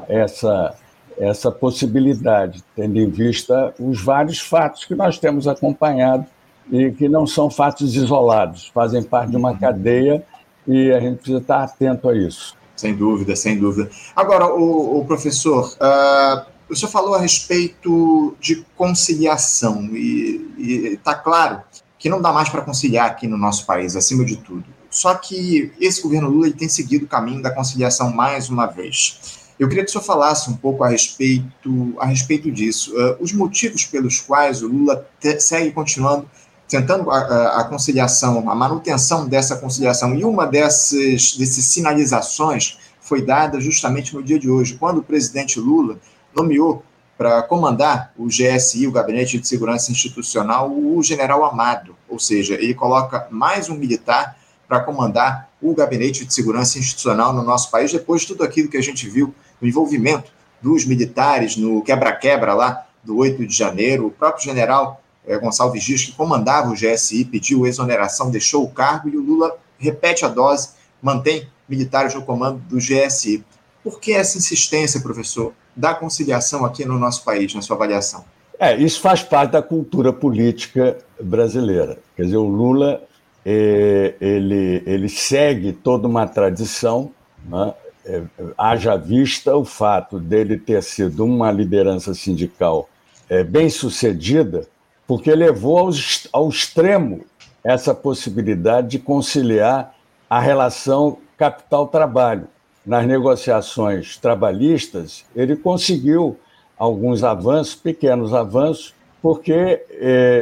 essa, 0.07 0.75
essa 1.17 1.51
possibilidade, 1.51 2.63
tendo 2.75 2.98
em 2.98 3.10
vista 3.10 3.74
os 3.79 4.01
vários 4.01 4.39
fatos 4.39 4.86
que 4.86 4.95
nós 4.95 5.19
temos 5.19 5.48
acompanhado 5.48 6.25
e 6.71 6.91
que 6.91 7.07
não 7.07 7.27
são 7.27 7.50
fatos 7.50 7.95
isolados, 7.95 8.67
fazem 8.74 9.03
parte 9.03 9.31
de 9.31 9.38
uma 9.38 9.57
cadeia 9.57 10.24
e 10.67 10.91
a 10.91 11.00
gente 11.00 11.17
precisa 11.17 11.38
estar 11.38 11.63
atento 11.63 12.10
a 12.10 12.15
isso. 12.15 12.55
Sem 12.81 12.95
dúvida, 12.95 13.35
sem 13.35 13.59
dúvida. 13.59 13.91
Agora, 14.15 14.47
o, 14.47 15.01
o 15.01 15.05
professor, 15.05 15.71
uh, 15.75 16.51
o 16.67 16.75
senhor 16.75 16.89
falou 16.89 17.13
a 17.13 17.19
respeito 17.19 18.35
de 18.39 18.65
conciliação 18.75 19.95
e 19.95 20.89
está 20.93 21.13
claro 21.13 21.61
que 22.00 22.09
não 22.09 22.19
dá 22.19 22.33
mais 22.33 22.50
para 22.50 22.63
conciliar 22.63 23.05
aqui 23.05 23.27
no 23.27 23.38
nosso 23.38 23.67
país, 23.67 23.95
acima 23.95 24.25
de 24.25 24.38
tudo. 24.38 24.65
Só 24.89 25.13
que 25.13 25.71
esse 25.79 26.01
governo 26.01 26.27
Lula 26.27 26.47
ele 26.47 26.57
tem 26.57 26.67
seguido 26.67 27.05
o 27.05 27.07
caminho 27.07 27.39
da 27.39 27.51
conciliação 27.51 28.11
mais 28.11 28.50
uma 28.50 28.65
vez. 28.65 29.19
Eu 29.59 29.67
queria 29.67 29.83
que 29.83 29.89
o 29.89 29.91
senhor 29.91 30.03
falasse 30.03 30.50
um 30.50 30.55
pouco 30.55 30.83
a 30.83 30.89
respeito, 30.89 31.93
a 32.00 32.07
respeito 32.07 32.50
disso. 32.50 32.95
Uh, 32.95 33.17
os 33.19 33.31
motivos 33.31 33.85
pelos 33.85 34.19
quais 34.19 34.63
o 34.63 34.67
Lula 34.67 35.07
segue 35.38 35.69
continuando 35.71 36.27
tentando 36.71 37.11
a, 37.11 37.17
a, 37.17 37.59
a, 37.59 37.63
conciliação, 37.65 38.49
a 38.49 38.55
manutenção 38.55 39.27
dessa 39.27 39.57
conciliação. 39.57 40.15
E 40.15 40.23
uma 40.23 40.47
dessas, 40.47 41.35
dessas 41.35 41.65
sinalizações 41.65 42.77
foi 43.01 43.21
dada 43.21 43.59
justamente 43.59 44.15
no 44.15 44.23
dia 44.23 44.39
de 44.39 44.49
hoje, 44.49 44.77
quando 44.79 44.99
o 44.99 45.03
presidente 45.03 45.59
Lula 45.59 45.97
nomeou 46.33 46.81
para 47.17 47.43
comandar 47.43 48.13
o 48.17 48.27
GSI, 48.27 48.87
o 48.87 48.91
Gabinete 48.91 49.37
de 49.37 49.45
Segurança 49.45 49.91
Institucional, 49.91 50.71
o 50.71 51.03
general 51.03 51.43
Amado, 51.43 51.93
ou 52.07 52.17
seja, 52.17 52.53
ele 52.53 52.73
coloca 52.73 53.27
mais 53.29 53.67
um 53.67 53.75
militar 53.75 54.37
para 54.65 54.79
comandar 54.79 55.49
o 55.61 55.75
Gabinete 55.75 56.23
de 56.23 56.33
Segurança 56.33 56.79
Institucional 56.79 57.33
no 57.33 57.43
nosso 57.43 57.69
país, 57.69 57.91
depois 57.91 58.21
de 58.21 58.29
tudo 58.29 58.45
aquilo 58.45 58.69
que 58.69 58.77
a 58.77 58.81
gente 58.81 59.09
viu 59.09 59.35
no 59.59 59.67
envolvimento 59.67 60.31
dos 60.61 60.85
militares 60.85 61.57
no 61.57 61.81
quebra-quebra 61.81 62.53
lá 62.53 62.87
do 63.03 63.17
8 63.17 63.45
de 63.45 63.53
janeiro. 63.53 64.07
O 64.07 64.11
próprio 64.11 64.45
general 64.45 65.00
é, 65.25 65.37
Gonçalves 65.37 65.83
Dias, 65.83 66.03
que 66.03 66.11
comandava 66.11 66.69
o 66.69 66.73
GSI, 66.73 67.25
pediu 67.25 67.65
exoneração, 67.65 68.31
deixou 68.31 68.63
o 68.63 68.69
cargo 68.69 69.09
e 69.09 69.17
o 69.17 69.21
Lula 69.21 69.55
repete 69.77 70.25
a 70.25 70.27
dose, 70.27 70.69
mantém 71.01 71.47
militares 71.67 72.13
no 72.13 72.21
comando 72.21 72.59
do 72.69 72.77
GSI. 72.77 73.43
Por 73.83 73.99
que 73.99 74.13
essa 74.13 74.37
insistência, 74.37 74.99
professor, 74.99 75.53
da 75.75 75.93
conciliação 75.93 76.65
aqui 76.65 76.85
no 76.85 76.99
nosso 76.99 77.23
país, 77.23 77.53
na 77.53 77.61
sua 77.61 77.75
avaliação? 77.75 78.23
É, 78.59 78.75
isso 78.75 79.01
faz 79.01 79.23
parte 79.23 79.51
da 79.51 79.61
cultura 79.61 80.13
política 80.13 80.97
brasileira. 81.19 81.97
Quer 82.15 82.23
dizer, 82.25 82.37
o 82.37 82.47
Lula 82.47 83.03
é, 83.43 84.13
ele, 84.21 84.83
ele 84.85 85.09
segue 85.09 85.71
toda 85.71 86.07
uma 86.07 86.27
tradição, 86.27 87.11
né? 87.43 87.73
é, 88.05 88.21
haja 88.57 88.95
vista 88.95 89.55
o 89.55 89.65
fato 89.65 90.19
dele 90.19 90.57
ter 90.57 90.81
sido 90.83 91.25
uma 91.25 91.51
liderança 91.51 92.13
sindical 92.13 92.89
é, 93.29 93.43
bem 93.43 93.69
sucedida, 93.69 94.67
porque 95.12 95.36
levou 95.36 95.77
ao, 95.77 95.89
ao 96.32 96.48
extremo 96.48 97.25
essa 97.62 97.94
possibilidade 97.94 98.88
de 98.91 99.00
conciliar 99.00 99.94
a 100.30 100.39
relação 100.39 101.18
capital-trabalho. 101.38 102.48
Nas 102.86 103.06
negociações 103.06 104.15
trabalhistas, 104.15 105.25
ele 105.36 105.58
conseguiu 105.58 106.39
alguns 106.77 107.25
avanços, 107.25 107.75
pequenos 107.75 108.34
avanços, 108.34 108.96
porque 109.22 109.51
é, 109.51 109.84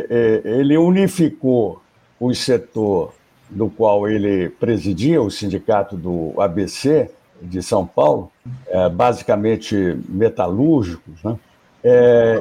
é, 0.08 0.42
ele 0.60 0.78
unificou 0.78 1.82
o 2.20 2.32
setor 2.36 3.16
do 3.50 3.72
qual 3.72 4.08
ele 4.08 4.50
presidia, 4.50 5.20
o 5.20 5.32
sindicato 5.32 5.98
do 5.98 6.40
ABC 6.40 7.10
de 7.42 7.64
São 7.64 7.88
Paulo, 7.88 8.32
é, 8.68 8.88
basicamente 8.88 9.98
metalúrgicos, 10.08 11.24
né? 11.24 11.40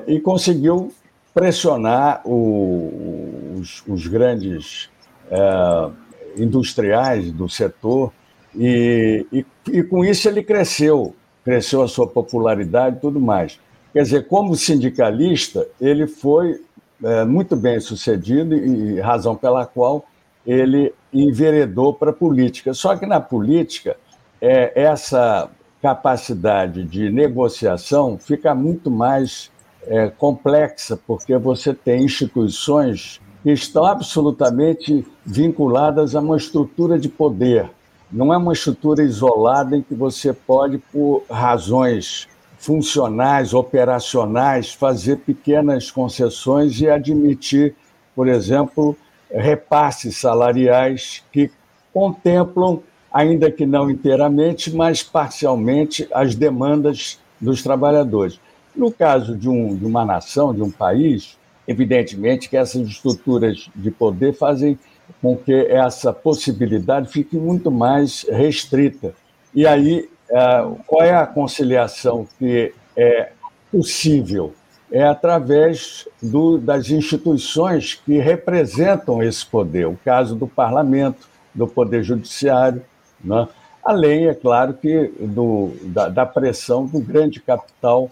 E 0.07 0.21
conseguiu 0.21 0.93
pressionar 1.35 2.23
o, 2.25 3.57
os, 3.59 3.83
os, 3.87 4.07
grandes 4.07 4.91
é, 5.31 5.91
industriais 6.37 7.31
do 7.31 7.49
setor 7.49 8.13
e, 8.55 9.27
e, 9.33 9.47
e, 9.71 9.83
com 9.83 10.05
isso 10.05 10.29
ele 10.29 10.43
cresceu, 10.43 11.15
cresceu 11.45 11.83
a 11.83 11.89
sua 11.89 12.07
popularidade 12.07 12.97
e 12.97 13.01
tudo 13.01 13.21
mais. 13.21 13.61
Quer 13.93 14.03
dizer, 14.03 14.27
como 14.27 14.55
sindicalista, 14.57 15.67
ele 15.81 16.07
foi 16.07 16.61
é, 17.03 17.25
muito 17.25 17.57
bem 17.57 17.79
sucedido 17.81 18.55
e 18.55 19.01
razão 19.01 19.37
pela 19.37 19.65
qual 19.65 20.05
ele 20.47 20.93
enveredou 21.13 21.95
para 21.95 22.11
a 22.11 22.15
política. 22.15 22.75
Só 22.75 22.97
que 22.97 23.07
na 23.07 23.21
política, 23.21 23.97
é, 24.41 24.73
essa 24.83 25.51
capacidade 25.81 26.83
de 26.85 27.11
negociação 27.11 28.19
fica 28.19 28.55
muito 28.55 28.91
mais 28.91 29.51
é, 29.89 30.09
complexa, 30.09 30.99
porque 31.07 31.37
você 31.39 31.73
tem 31.73 32.05
instituições 32.05 33.21
que 33.43 33.51
estão 33.51 33.85
absolutamente 33.85 35.07
vinculadas 35.25 36.15
a 36.15 36.21
uma 36.21 36.37
estrutura 36.37 36.99
de 36.99 37.09
poder. 37.09 37.71
Não 38.11 38.33
é 38.33 38.37
uma 38.37 38.53
estrutura 38.53 39.03
isolada 39.03 39.77
em 39.77 39.83
que 39.83 39.95
você 39.95 40.33
pode, 40.33 40.79
por 40.79 41.25
razões 41.31 42.29
funcionais, 42.59 43.55
operacionais, 43.55 44.73
fazer 44.73 45.19
pequenas 45.19 45.91
concessões 45.91 46.81
e 46.81 46.89
admitir, 46.89 47.75
por 48.15 48.29
exemplo, 48.29 48.97
repasses 49.31 50.17
salariais 50.17 51.23
que 51.33 51.51
contemplam, 51.93 52.83
ainda 53.13 53.51
que 53.51 53.65
não 53.65 53.91
inteiramente, 53.91 54.75
mas 54.75 55.03
parcialmente, 55.03 56.09
as 56.13 56.35
demandas 56.35 57.19
dos 57.41 57.63
trabalhadores. 57.63 58.41
No 58.79 58.93
caso 58.93 59.37
de, 59.37 59.49
um, 59.49 59.75
de 59.77 59.85
uma 59.85 60.05
nação, 60.05 60.55
de 60.55 60.63
um 60.63 60.71
país, 60.71 61.37
evidentemente 61.67 62.49
que 62.49 62.57
essas 62.57 62.87
estruturas 62.87 63.69
de 63.75 63.91
poder 63.91 64.33
fazem 64.33 64.79
com 65.21 65.37
que 65.37 65.53
essa 65.53 66.13
possibilidade 66.13 67.09
fique 67.09 67.37
muito 67.37 67.73
mais 67.73 68.25
restrita. 68.31 69.13
E 69.53 69.67
aí, 69.67 70.09
é, 70.31 70.39
qual 70.87 71.03
é 71.03 71.13
a 71.13 71.27
conciliação 71.27 72.29
que 72.39 72.73
é 72.97 73.33
possível? 73.73 74.55
É 74.93 75.03
através 75.03 76.07
do, 76.23 76.57
das 76.57 76.89
instituições 76.89 77.95
que 77.95 78.19
representam 78.19 79.21
esse 79.21 79.45
poder, 79.45 79.89
o 79.89 79.99
caso 80.05 80.37
do 80.37 80.47
parlamento, 80.47 81.29
do 81.53 81.67
poder 81.67 82.05
judiciário, 82.05 82.81
né? 83.23 83.49
além, 83.85 84.29
é 84.29 84.35
claro, 84.35 84.75
que 84.75 85.13
do, 85.19 85.73
da, 85.83 86.09
da 86.09 86.25
pressão 86.25 86.87
do 86.87 87.01
grande 87.01 87.41
capital 87.41 88.09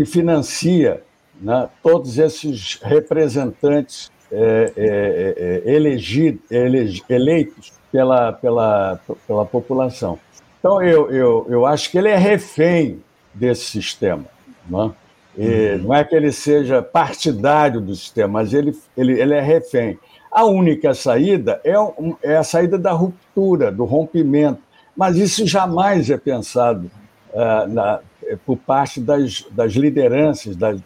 que 0.00 0.06
financia 0.06 1.02
né, 1.38 1.68
todos 1.82 2.16
esses 2.16 2.78
representantes 2.82 4.10
é, 4.32 4.72
é, 4.74 5.62
é, 5.66 5.74
elegi, 5.74 6.40
elegi, 6.50 7.04
eleitos 7.06 7.70
pela, 7.92 8.32
pela, 8.32 8.98
pela 9.26 9.44
população. 9.44 10.18
Então, 10.58 10.80
eu, 10.80 11.10
eu, 11.10 11.46
eu 11.50 11.66
acho 11.66 11.90
que 11.90 11.98
ele 11.98 12.08
é 12.08 12.16
refém 12.16 13.02
desse 13.34 13.66
sistema. 13.66 14.24
Não 14.66 14.86
é? 14.86 14.92
E 15.36 15.72
uhum. 15.72 15.82
não 15.82 15.94
é 15.94 16.02
que 16.02 16.14
ele 16.14 16.32
seja 16.32 16.80
partidário 16.80 17.78
do 17.78 17.94
sistema, 17.94 18.40
mas 18.40 18.54
ele, 18.54 18.74
ele, 18.96 19.20
ele 19.20 19.34
é 19.34 19.40
refém. 19.40 19.98
A 20.32 20.46
única 20.46 20.94
saída 20.94 21.60
é, 21.62 21.78
um, 21.78 22.16
é 22.22 22.38
a 22.38 22.42
saída 22.42 22.78
da 22.78 22.92
ruptura, 22.92 23.70
do 23.70 23.84
rompimento. 23.84 24.62
Mas 24.96 25.18
isso 25.18 25.46
jamais 25.46 26.08
é 26.08 26.16
pensado 26.16 26.90
uh, 27.34 27.68
na, 27.68 28.00
por 28.36 28.56
parte 28.56 29.00
das, 29.00 29.44
das 29.50 29.72
lideranças, 29.72 30.56
das, 30.56 30.80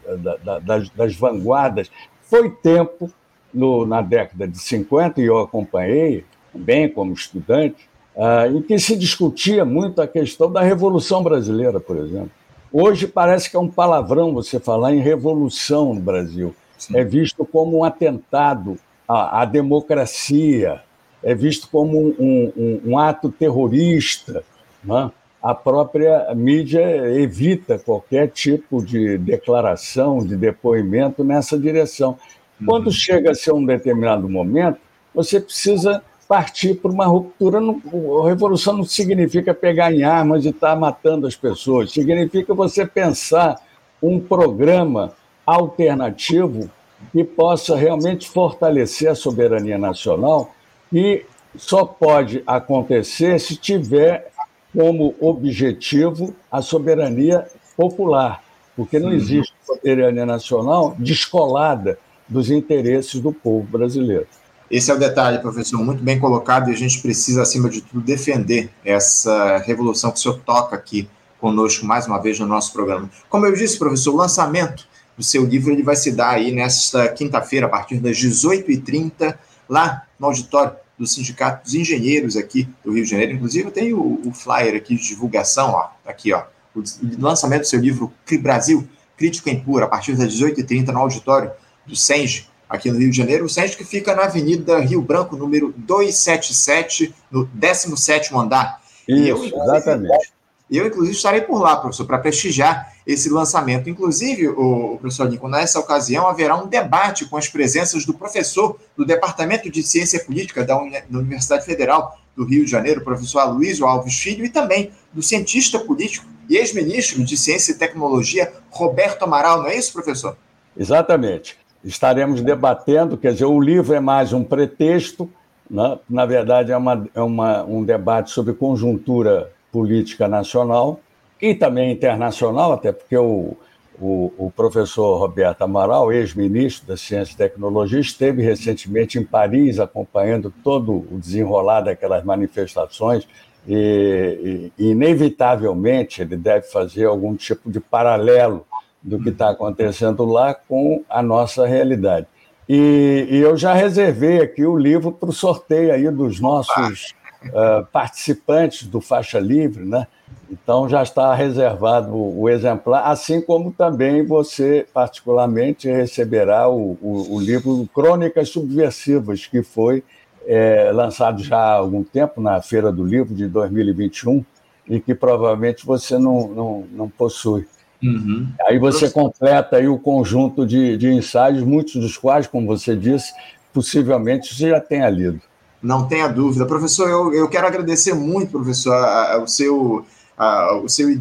das, 0.64 0.88
das 0.90 1.14
vanguardas. 1.16 1.90
Foi 2.22 2.50
tempo, 2.50 3.10
no, 3.52 3.86
na 3.86 4.02
década 4.02 4.48
de 4.48 4.58
50, 4.58 5.20
e 5.20 5.26
eu 5.26 5.38
acompanhei, 5.38 6.24
bem 6.52 6.88
como 6.88 7.12
estudante, 7.12 7.88
uh, 8.16 8.56
em 8.56 8.62
que 8.62 8.78
se 8.78 8.96
discutia 8.96 9.64
muito 9.64 10.00
a 10.02 10.08
questão 10.08 10.50
da 10.50 10.60
Revolução 10.60 11.22
Brasileira, 11.22 11.78
por 11.78 11.96
exemplo. 11.96 12.30
Hoje 12.72 13.06
parece 13.06 13.48
que 13.48 13.56
é 13.56 13.60
um 13.60 13.68
palavrão 13.68 14.34
você 14.34 14.58
falar 14.58 14.92
em 14.92 15.00
revolução 15.00 15.94
no 15.94 16.00
Brasil. 16.00 16.54
Sim. 16.76 16.96
É 16.96 17.04
visto 17.04 17.44
como 17.44 17.78
um 17.78 17.84
atentado 17.84 18.76
à, 19.06 19.42
à 19.42 19.44
democracia, 19.44 20.82
é 21.22 21.34
visto 21.34 21.68
como 21.70 21.98
um, 21.98 22.52
um, 22.56 22.80
um 22.84 22.98
ato 22.98 23.30
terrorista. 23.30 24.42
Né? 24.82 25.10
A 25.44 25.54
própria 25.54 26.34
mídia 26.34 26.80
evita 27.20 27.78
qualquer 27.78 28.30
tipo 28.30 28.82
de 28.82 29.18
declaração, 29.18 30.24
de 30.24 30.38
depoimento 30.38 31.22
nessa 31.22 31.58
direção. 31.58 32.16
Quando 32.64 32.86
uhum. 32.86 32.92
chega 32.92 33.32
a 33.32 33.34
ser 33.34 33.52
um 33.52 33.62
determinado 33.62 34.26
momento, 34.26 34.78
você 35.14 35.38
precisa 35.38 36.02
partir 36.26 36.76
para 36.76 36.90
uma 36.90 37.04
ruptura. 37.04 37.58
A 37.58 38.26
revolução 38.26 38.78
não 38.78 38.84
significa 38.84 39.52
pegar 39.52 39.92
em 39.92 40.02
armas 40.02 40.46
e 40.46 40.48
estar 40.48 40.70
tá 40.70 40.76
matando 40.76 41.26
as 41.26 41.36
pessoas, 41.36 41.92
significa 41.92 42.54
você 42.54 42.86
pensar 42.86 43.60
um 44.02 44.18
programa 44.18 45.12
alternativo 45.44 46.70
que 47.12 47.22
possa 47.22 47.76
realmente 47.76 48.30
fortalecer 48.30 49.10
a 49.10 49.14
soberania 49.14 49.76
nacional 49.76 50.54
e 50.90 51.26
só 51.54 51.84
pode 51.84 52.42
acontecer 52.46 53.38
se 53.38 53.56
tiver 53.56 54.32
como 54.74 55.14
objetivo 55.20 56.34
a 56.50 56.60
soberania 56.60 57.46
popular, 57.76 58.42
porque 58.76 58.98
não 58.98 59.12
existe 59.12 59.54
soberania 59.64 60.26
nacional 60.26 60.96
descolada 60.98 61.98
dos 62.28 62.50
interesses 62.50 63.20
do 63.20 63.32
povo 63.32 63.64
brasileiro. 63.66 64.26
Esse 64.70 64.90
é 64.90 64.94
o 64.94 64.98
detalhe, 64.98 65.38
professor, 65.38 65.78
muito 65.84 66.02
bem 66.02 66.18
colocado, 66.18 66.68
e 66.68 66.72
a 66.72 66.76
gente 66.76 67.00
precisa, 67.00 67.42
acima 67.42 67.68
de 67.68 67.82
tudo, 67.82 68.00
defender 68.00 68.70
essa 68.84 69.58
revolução 69.58 70.10
que 70.10 70.18
o 70.18 70.20
senhor 70.20 70.40
toca 70.44 70.74
aqui 70.74 71.08
conosco 71.40 71.84
mais 71.84 72.06
uma 72.06 72.18
vez 72.18 72.40
no 72.40 72.46
nosso 72.46 72.72
programa. 72.72 73.08
Como 73.28 73.46
eu 73.46 73.54
disse, 73.54 73.78
professor, 73.78 74.14
o 74.14 74.16
lançamento 74.16 74.88
do 75.16 75.22
seu 75.22 75.44
livro 75.44 75.72
ele 75.72 75.82
vai 75.82 75.94
se 75.94 76.10
dar 76.10 76.30
aí 76.30 76.50
nesta 76.50 77.06
quinta-feira, 77.08 77.66
a 77.66 77.68
partir 77.68 78.00
das 78.00 78.16
18h30, 78.16 79.36
lá 79.68 80.02
no 80.18 80.26
auditório 80.26 80.74
do 80.98 81.06
Sindicato 81.06 81.64
dos 81.64 81.74
Engenheiros 81.74 82.36
aqui 82.36 82.68
do 82.84 82.92
Rio 82.92 83.04
de 83.04 83.10
Janeiro. 83.10 83.32
Inclusive, 83.32 83.70
tenho 83.70 83.98
o, 84.00 84.28
o 84.28 84.32
flyer 84.32 84.76
aqui 84.76 84.96
de 84.96 85.06
divulgação, 85.08 85.70
ó, 85.70 85.88
aqui, 86.06 86.32
ó, 86.32 86.44
o 86.74 86.82
lançamento 87.18 87.62
do 87.62 87.66
seu 87.66 87.80
livro 87.80 88.12
Brasil, 88.40 88.86
Crítico 89.16 89.48
em 89.48 89.60
Pura, 89.60 89.84
a 89.84 89.88
partir 89.88 90.16
das 90.16 90.32
18h30 90.34 90.88
no 90.88 90.98
auditório 90.98 91.52
do 91.86 91.94
SENGE, 91.94 92.48
aqui 92.68 92.90
no 92.90 92.98
Rio 92.98 93.10
de 93.10 93.16
Janeiro. 93.16 93.44
O 93.44 93.48
SENGE 93.48 93.76
que 93.76 93.84
fica 93.84 94.14
na 94.14 94.24
Avenida 94.24 94.80
Rio 94.80 95.00
Branco, 95.00 95.36
número 95.36 95.72
277, 95.76 97.14
no 97.30 97.46
17º 97.46 98.40
andar. 98.40 98.80
Isso, 99.06 99.28
eu, 99.28 99.44
exatamente. 99.44 100.33
Eu, 100.70 100.86
inclusive, 100.86 101.14
estarei 101.14 101.42
por 101.42 101.60
lá, 101.60 101.76
professor, 101.76 102.06
para 102.06 102.18
prestigiar 102.18 102.92
esse 103.06 103.28
lançamento. 103.28 103.90
Inclusive, 103.90 104.48
o, 104.48 104.96
professor 104.98 105.28
Lincoln, 105.28 105.48
nessa 105.48 105.78
ocasião 105.78 106.26
haverá 106.26 106.56
um 106.56 106.66
debate 106.66 107.26
com 107.26 107.36
as 107.36 107.48
presenças 107.48 108.06
do 108.06 108.14
professor 108.14 108.78
do 108.96 109.04
Departamento 109.04 109.70
de 109.70 109.82
Ciência 109.82 110.24
Política 110.24 110.64
da, 110.64 110.74
da 110.74 111.18
Universidade 111.18 111.66
Federal 111.66 112.18
do 112.34 112.44
Rio 112.44 112.64
de 112.64 112.70
Janeiro, 112.70 113.02
professor 113.02 113.40
Aloysio 113.40 113.86
Alves 113.86 114.18
Filho, 114.18 114.44
e 114.44 114.48
também 114.48 114.90
do 115.12 115.22
cientista 115.22 115.78
político 115.78 116.26
e 116.48 116.56
ex-ministro 116.56 117.22
de 117.22 117.36
Ciência 117.36 117.72
e 117.72 117.78
Tecnologia, 117.78 118.52
Roberto 118.70 119.22
Amaral. 119.22 119.62
Não 119.62 119.68
é 119.68 119.76
isso, 119.76 119.92
professor? 119.92 120.36
Exatamente. 120.76 121.56
Estaremos 121.84 122.40
debatendo, 122.40 123.16
quer 123.16 123.32
dizer, 123.32 123.44
o 123.44 123.60
livro 123.60 123.94
é 123.94 124.00
mais 124.00 124.32
um 124.32 124.42
pretexto, 124.42 125.30
né? 125.70 125.98
na 126.08 126.26
verdade, 126.26 126.72
é, 126.72 126.76
uma, 126.76 127.06
é 127.14 127.20
uma, 127.20 127.62
um 127.64 127.84
debate 127.84 128.30
sobre 128.30 128.54
conjuntura 128.54 129.52
política 129.74 130.28
nacional 130.28 131.00
e 131.42 131.52
também 131.52 131.90
internacional, 131.90 132.72
até 132.72 132.92
porque 132.92 133.16
o, 133.16 133.56
o, 134.00 134.32
o 134.38 134.52
professor 134.54 135.18
Roberto 135.18 135.62
Amaral, 135.62 136.12
ex-ministro 136.12 136.86
da 136.86 136.96
Ciência 136.96 137.34
e 137.34 137.36
Tecnologia, 137.36 137.98
esteve 137.98 138.40
recentemente 138.40 139.18
em 139.18 139.24
Paris 139.24 139.80
acompanhando 139.80 140.54
todo 140.62 141.04
o 141.10 141.18
desenrolar 141.18 141.80
daquelas 141.80 142.22
manifestações 142.22 143.26
e, 143.66 144.70
e, 144.78 144.90
inevitavelmente 144.90 146.22
ele 146.22 146.36
deve 146.36 146.68
fazer 146.68 147.06
algum 147.06 147.34
tipo 147.34 147.68
de 147.68 147.80
paralelo 147.80 148.64
do 149.02 149.20
que 149.20 149.30
está 149.30 149.50
acontecendo 149.50 150.24
lá 150.24 150.54
com 150.54 151.02
a 151.10 151.20
nossa 151.20 151.66
realidade. 151.66 152.28
E, 152.68 153.26
e, 153.28 153.38
eu 153.38 153.56
já 153.56 153.74
reservei 153.74 154.40
aqui 154.40 154.64
o 154.64 154.78
livro 154.78 155.10
para 155.10 155.28
o 155.28 155.32
sorteio 155.32 155.92
aí 155.92 156.08
dos 156.12 156.38
nossos 156.38 157.12
uh, 157.48 157.86
participantes 157.92 158.86
do 158.86 159.00
Faixa 159.00 159.38
Livre, 159.38 159.84
né? 159.84 160.06
Então 160.50 160.88
já 160.88 161.02
está 161.02 161.34
reservado 161.34 162.14
o 162.14 162.48
exemplar, 162.48 163.10
assim 163.10 163.40
como 163.40 163.72
também 163.72 164.24
você, 164.24 164.86
particularmente, 164.92 165.90
receberá 165.90 166.68
o, 166.68 166.98
o, 167.00 167.34
o 167.34 167.40
livro 167.40 167.88
Crônicas 167.94 168.50
Subversivas, 168.50 169.46
que 169.46 169.62
foi 169.62 170.02
é, 170.46 170.90
lançado 170.92 171.42
já 171.42 171.56
há 171.56 171.72
algum 171.72 172.04
tempo 172.04 172.40
na 172.40 172.60
Feira 172.60 172.92
do 172.92 173.04
Livro 173.04 173.34
de 173.34 173.48
2021 173.48 174.44
e 174.88 175.00
que 175.00 175.14
provavelmente 175.14 175.84
você 175.86 176.18
não, 176.18 176.48
não, 176.48 176.84
não 176.92 177.08
possui. 177.08 177.66
Uhum. 178.02 178.48
Aí 178.66 178.78
você 178.78 179.10
completa 179.10 179.76
aí 179.76 179.88
o 179.88 179.98
conjunto 179.98 180.66
de, 180.66 180.96
de 180.98 181.08
ensaios, 181.08 181.62
muitos 181.62 181.94
dos 181.94 182.18
quais, 182.18 182.46
como 182.46 182.66
você 182.66 182.94
disse, 182.94 183.32
possivelmente 183.72 184.54
você 184.54 184.68
já 184.68 184.80
tenha 184.80 185.08
lido. 185.08 185.40
Não 185.84 186.08
tenha 186.08 186.26
dúvida. 186.28 186.64
Professor, 186.64 187.08
eu, 187.10 187.34
eu 187.34 187.46
quero 187.46 187.66
agradecer 187.66 188.14
muito, 188.14 188.52
professor, 188.52 188.94
a, 188.94 189.34
a, 189.34 189.38
o 189.42 189.46
seu, 189.46 190.06
a, 190.34 190.76
o 190.76 190.88
seu, 190.88 191.20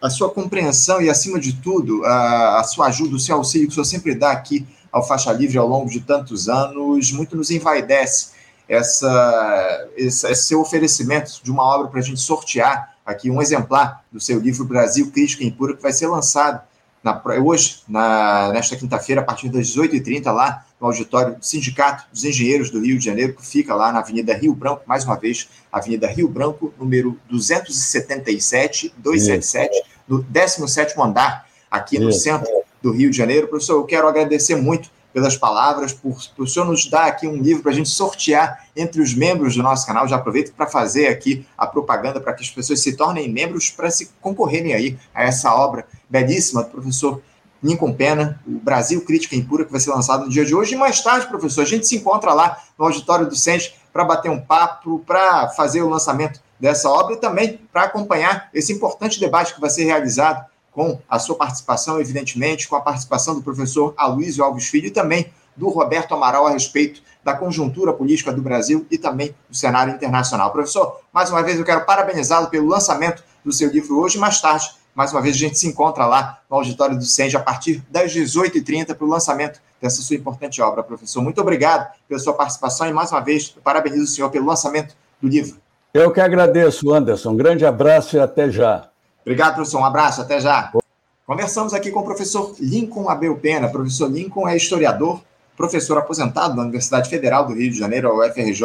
a 0.00 0.08
sua 0.08 0.30
compreensão 0.30 1.02
e, 1.02 1.10
acima 1.10 1.38
de 1.38 1.52
tudo, 1.52 2.02
a, 2.06 2.60
a 2.60 2.64
sua 2.64 2.86
ajuda, 2.86 3.14
o 3.14 3.20
seu 3.20 3.36
auxílio 3.36 3.66
que 3.66 3.72
o 3.72 3.74
senhor 3.74 3.84
sempre 3.84 4.14
dá 4.14 4.32
aqui 4.32 4.66
ao 4.90 5.06
Faixa 5.06 5.30
Livre 5.30 5.58
ao 5.58 5.68
longo 5.68 5.90
de 5.90 6.00
tantos 6.00 6.48
anos, 6.48 7.12
muito 7.12 7.36
nos 7.36 7.50
envaidece 7.50 8.30
essa, 8.66 9.88
esse, 9.94 10.26
esse 10.26 10.44
seu 10.44 10.62
oferecimento 10.62 11.32
de 11.42 11.50
uma 11.50 11.62
obra 11.62 11.88
para 11.88 12.00
a 12.00 12.02
gente 12.02 12.20
sortear 12.20 12.96
aqui 13.04 13.30
um 13.30 13.42
exemplar 13.42 14.02
do 14.10 14.18
seu 14.18 14.40
livro 14.40 14.64
Brasil 14.64 15.10
Crítica 15.12 15.44
Impura, 15.44 15.76
que 15.76 15.82
vai 15.82 15.92
ser 15.92 16.06
lançado 16.06 16.62
na, 17.06 17.22
hoje, 17.40 17.82
na, 17.88 18.50
nesta 18.52 18.74
quinta-feira, 18.74 19.20
a 19.20 19.24
partir 19.24 19.48
das 19.48 19.68
18h30, 19.68 20.32
lá 20.32 20.66
no 20.80 20.88
auditório 20.88 21.36
do 21.36 21.44
Sindicato 21.44 22.04
dos 22.12 22.24
Engenheiros 22.24 22.68
do 22.68 22.80
Rio 22.80 22.98
de 22.98 23.04
Janeiro, 23.04 23.34
que 23.34 23.46
fica 23.46 23.76
lá 23.76 23.92
na 23.92 24.00
Avenida 24.00 24.34
Rio 24.34 24.52
Branco, 24.52 24.82
mais 24.86 25.04
uma 25.04 25.14
vez, 25.16 25.48
Avenida 25.70 26.08
Rio 26.08 26.28
Branco, 26.28 26.74
número 26.76 27.16
277, 27.30 28.92
277, 28.98 29.84
no 30.08 30.24
17º 30.24 31.04
andar, 31.04 31.46
aqui 31.70 31.96
no 31.96 32.10
Isso. 32.10 32.20
centro 32.20 32.50
do 32.82 32.90
Rio 32.90 33.08
de 33.08 33.16
Janeiro. 33.16 33.46
Professor, 33.46 33.74
eu 33.74 33.84
quero 33.84 34.08
agradecer 34.08 34.56
muito 34.56 34.90
pelas 35.12 35.36
palavras, 35.36 35.94
por, 35.94 36.18
por 36.36 36.42
o 36.42 36.46
senhor 36.46 36.66
nos 36.66 36.90
dar 36.90 37.06
aqui 37.06 37.26
um 37.26 37.36
livro 37.36 37.62
para 37.62 37.72
a 37.72 37.74
gente 37.74 37.88
sortear 37.88 38.66
entre 38.76 39.00
os 39.00 39.14
membros 39.14 39.56
do 39.56 39.62
nosso 39.62 39.86
canal. 39.86 40.06
Já 40.06 40.16
aproveito 40.16 40.52
para 40.52 40.66
fazer 40.66 41.06
aqui 41.06 41.46
a 41.56 41.66
propaganda 41.66 42.20
para 42.20 42.34
que 42.34 42.42
as 42.42 42.50
pessoas 42.50 42.80
se 42.80 42.94
tornem 42.94 43.32
membros 43.32 43.70
para 43.70 43.90
se 43.90 44.10
concorrerem 44.20 44.74
aí 44.74 44.98
a 45.14 45.24
essa 45.24 45.54
obra 45.54 45.86
belíssima 46.08 46.62
do 46.62 46.70
professor 46.70 47.20
Lincoln 47.62 47.92
Pena, 47.92 48.40
o 48.46 48.52
Brasil 48.52 49.04
Crítica 49.04 49.34
Impura, 49.34 49.64
que 49.64 49.72
vai 49.72 49.80
ser 49.80 49.90
lançado 49.90 50.24
no 50.24 50.30
dia 50.30 50.44
de 50.44 50.54
hoje. 50.54 50.74
E 50.74 50.78
mais 50.78 51.00
tarde, 51.00 51.26
professor, 51.26 51.62
a 51.62 51.66
gente 51.66 51.86
se 51.86 51.96
encontra 51.96 52.32
lá 52.32 52.58
no 52.78 52.84
auditório 52.84 53.26
do 53.26 53.34
Sente 53.34 53.74
para 53.92 54.04
bater 54.04 54.30
um 54.30 54.40
papo, 54.40 54.98
para 55.06 55.48
fazer 55.48 55.82
o 55.82 55.88
lançamento 55.88 56.40
dessa 56.60 56.88
obra 56.88 57.14
e 57.14 57.18
também 57.18 57.60
para 57.72 57.84
acompanhar 57.84 58.48
esse 58.52 58.72
importante 58.72 59.18
debate 59.18 59.54
que 59.54 59.60
vai 59.60 59.70
ser 59.70 59.84
realizado 59.84 60.44
com 60.70 61.00
a 61.08 61.18
sua 61.18 61.34
participação, 61.36 61.98
evidentemente, 61.98 62.68
com 62.68 62.76
a 62.76 62.80
participação 62.80 63.34
do 63.34 63.42
professor 63.42 63.94
Aloysio 63.96 64.44
Alves 64.44 64.68
Filho 64.68 64.86
e 64.86 64.90
também 64.90 65.32
do 65.56 65.70
Roberto 65.70 66.14
Amaral 66.14 66.46
a 66.46 66.50
respeito 66.50 67.02
da 67.24 67.34
conjuntura 67.34 67.92
política 67.94 68.30
do 68.30 68.42
Brasil 68.42 68.86
e 68.90 68.98
também 68.98 69.34
do 69.48 69.56
cenário 69.56 69.94
internacional. 69.94 70.52
Professor, 70.52 71.00
mais 71.12 71.30
uma 71.30 71.42
vez 71.42 71.58
eu 71.58 71.64
quero 71.64 71.86
parabenizá-lo 71.86 72.48
pelo 72.48 72.68
lançamento 72.68 73.24
do 73.42 73.52
seu 73.52 73.70
livro 73.70 73.98
hoje. 73.98 74.18
Mais 74.18 74.38
tarde, 74.38 74.70
mais 74.96 75.12
uma 75.12 75.20
vez, 75.20 75.36
a 75.36 75.38
gente 75.38 75.58
se 75.58 75.68
encontra 75.68 76.06
lá 76.06 76.40
no 76.50 76.56
auditório 76.56 76.96
do 76.96 77.04
SEND 77.04 77.36
a 77.36 77.40
partir 77.40 77.84
das 77.90 78.14
18h30 78.14 78.94
para 78.94 79.04
o 79.04 79.08
lançamento 79.08 79.60
dessa 79.80 80.00
sua 80.00 80.16
importante 80.16 80.62
obra, 80.62 80.82
professor. 80.82 81.22
Muito 81.22 81.38
obrigado 81.38 81.92
pela 82.08 82.18
sua 82.18 82.32
participação 82.32 82.88
e, 82.88 82.92
mais 82.94 83.12
uma 83.12 83.20
vez, 83.20 83.54
parabenizo 83.62 84.04
o 84.04 84.06
senhor 84.06 84.30
pelo 84.30 84.46
lançamento 84.46 84.96
do 85.20 85.28
livro. 85.28 85.58
Eu 85.92 86.10
que 86.10 86.18
agradeço, 86.18 86.90
Anderson. 86.94 87.32
Um 87.32 87.36
grande 87.36 87.66
abraço 87.66 88.16
e 88.16 88.20
até 88.20 88.50
já. 88.50 88.88
Obrigado, 89.20 89.56
professor. 89.56 89.80
Um 89.80 89.84
abraço, 89.84 90.22
até 90.22 90.40
já. 90.40 90.72
Conversamos 91.26 91.74
aqui 91.74 91.90
com 91.90 92.00
o 92.00 92.04
professor 92.04 92.54
Lincoln 92.58 93.10
Abel 93.10 93.36
Pena. 93.36 93.68
professor 93.68 94.10
Lincoln 94.10 94.48
é 94.48 94.56
historiador, 94.56 95.20
professor 95.58 95.98
aposentado 95.98 96.56
da 96.56 96.62
Universidade 96.62 97.10
Federal 97.10 97.46
do 97.46 97.52
Rio 97.52 97.70
de 97.70 97.78
Janeiro, 97.78 98.08
a 98.08 98.26
UFRJ, 98.26 98.64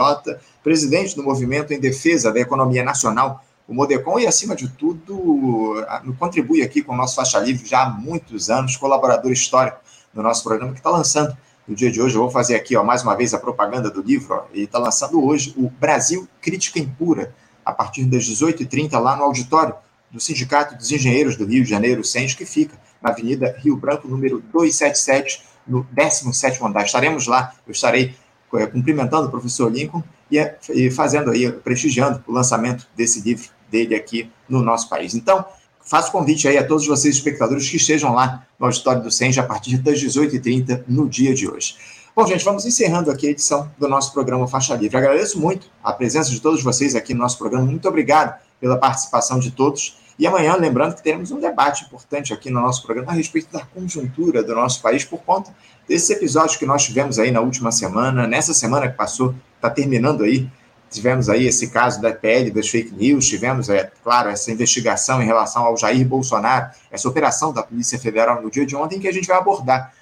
presidente 0.64 1.14
do 1.14 1.24
Movimento 1.24 1.74
em 1.74 1.80
Defesa 1.80 2.32
da 2.32 2.40
Economia 2.40 2.84
Nacional, 2.84 3.44
o 3.72 3.74
Modecon, 3.74 4.20
e, 4.20 4.28
acima 4.28 4.54
de 4.54 4.68
tudo, 4.68 5.82
contribui 6.20 6.62
aqui 6.62 6.82
com 6.82 6.94
o 6.94 6.98
nosso 6.98 7.16
Faixa 7.16 7.40
Livre 7.40 7.66
já 7.66 7.84
há 7.84 7.90
muitos 7.90 8.50
anos, 8.50 8.76
colaborador 8.76 9.32
histórico 9.32 9.80
do 10.14 10.22
nosso 10.22 10.44
programa, 10.44 10.74
que 10.74 10.80
está 10.80 10.90
lançando 10.90 11.36
no 11.66 11.74
dia 11.74 11.90
de 11.90 12.02
hoje. 12.02 12.16
Eu 12.16 12.22
vou 12.22 12.30
fazer 12.30 12.56
aqui, 12.56 12.76
ó, 12.76 12.84
mais 12.84 13.02
uma 13.02 13.16
vez, 13.16 13.34
a 13.34 13.40
propaganda 13.40 13.90
do 13.90 14.02
livro. 14.02 14.36
Ó, 14.36 14.44
e 14.54 14.64
está 14.64 14.78
lançando 14.78 15.24
hoje 15.24 15.54
o 15.56 15.70
Brasil 15.70 16.28
Crítica 16.42 16.80
Impura, 16.80 17.34
a 17.64 17.72
partir 17.72 18.04
das 18.04 18.26
18h30, 18.26 19.00
lá 19.00 19.16
no 19.16 19.24
auditório 19.24 19.74
do 20.12 20.20
Sindicato 20.20 20.76
dos 20.76 20.92
Engenheiros 20.92 21.38
do 21.38 21.46
Rio 21.46 21.64
de 21.64 21.70
Janeiro, 21.70 22.04
CENS, 22.04 22.34
que 22.34 22.46
fica 22.46 22.78
na 23.02 23.12
Avenida 23.12 23.56
Rio 23.58 23.78
Branco, 23.78 24.06
número 24.06 24.44
277, 24.52 25.44
no 25.66 25.86
17º 25.96 26.68
andar. 26.68 26.84
Estaremos 26.84 27.26
lá, 27.26 27.54
eu 27.66 27.72
estarei 27.72 28.16
é, 28.54 28.66
cumprimentando 28.66 29.28
o 29.28 29.32
professor 29.32 29.72
Lincoln 29.72 30.04
e, 30.30 30.38
é, 30.38 30.58
e 30.72 30.92
fazendo 30.92 31.32
aí, 31.32 31.50
prestigiando 31.50 32.22
o 32.28 32.34
lançamento 32.34 32.86
desse 32.98 33.22
livro 33.22 33.50
dele 33.72 33.96
aqui 33.96 34.30
no 34.48 34.62
nosso 34.62 34.90
país. 34.90 35.16
Então, 35.16 35.46
faço 35.84 36.12
convite 36.12 36.48
aí 36.48 36.58
a 36.58 36.68
todos 36.68 36.86
vocês, 36.86 37.16
espectadores, 37.16 37.70
que 37.70 37.78
estejam 37.78 38.14
lá 38.14 38.46
no 38.60 38.66
auditório 38.66 39.02
do 39.02 39.10
CENJ 39.10 39.40
a 39.40 39.44
partir 39.44 39.78
das 39.78 40.00
18h30 40.00 40.84
no 40.88 41.10
dia 41.10 41.34
de 41.34 41.50
hoje. 41.50 41.76
Bom, 42.14 42.28
gente, 42.28 42.44
vamos 42.44 42.66
encerrando 42.66 43.10
aqui 43.10 43.28
a 43.28 43.30
edição 43.30 43.72
do 43.80 43.88
nosso 43.88 44.12
programa 44.12 44.46
Faixa 44.46 44.76
Livre. 44.76 44.98
Agradeço 44.98 45.40
muito 45.40 45.68
a 45.82 45.94
presença 45.94 46.30
de 46.30 46.42
todos 46.42 46.62
vocês 46.62 46.94
aqui 46.94 47.14
no 47.14 47.22
nosso 47.22 47.38
programa. 47.38 47.66
Muito 47.66 47.88
obrigado 47.88 48.38
pela 48.60 48.78
participação 48.78 49.40
de 49.40 49.52
todos. 49.52 49.98
E 50.20 50.28
amanhã, 50.28 50.56
lembrando 50.56 50.94
que 50.94 51.02
teremos 51.02 51.32
um 51.32 51.40
debate 51.40 51.86
importante 51.86 52.34
aqui 52.34 52.50
no 52.50 52.60
nosso 52.62 52.84
programa 52.84 53.12
a 53.12 53.16
respeito 53.16 53.52
da 53.52 53.66
conjuntura 53.66 54.44
do 54.44 54.54
nosso 54.54 54.82
país 54.82 55.06
por 55.06 55.20
conta 55.22 55.56
desses 55.88 56.10
episódios 56.10 56.58
que 56.58 56.66
nós 56.66 56.84
tivemos 56.84 57.18
aí 57.18 57.32
na 57.32 57.42
última 57.42 57.72
semana, 57.72 58.28
nessa 58.28 58.54
semana 58.54 58.90
que 58.90 58.98
passou, 58.98 59.34
está 59.56 59.70
terminando 59.70 60.24
aí. 60.24 60.48
Tivemos 60.92 61.30
aí 61.30 61.48
esse 61.48 61.70
caso 61.70 62.02
da 62.02 62.12
PL 62.12 62.52
das 62.52 62.68
fake 62.68 62.94
news, 62.94 63.26
tivemos, 63.26 63.70
é 63.70 63.90
claro, 64.04 64.30
essa 64.30 64.52
investigação 64.52 65.22
em 65.22 65.26
relação 65.26 65.64
ao 65.64 65.78
Jair 65.78 66.06
Bolsonaro, 66.06 66.70
essa 66.92 67.08
operação 67.08 67.54
da 67.54 67.64
Polícia 67.64 67.98
Federal 67.98 68.42
no 68.42 68.52
dia 68.52 68.66
de 68.66 68.76
ontem, 68.76 69.00
que 69.00 69.08
a 69.08 69.14
gente 69.14 69.26
vai 69.26 69.38
abordar 69.38 69.94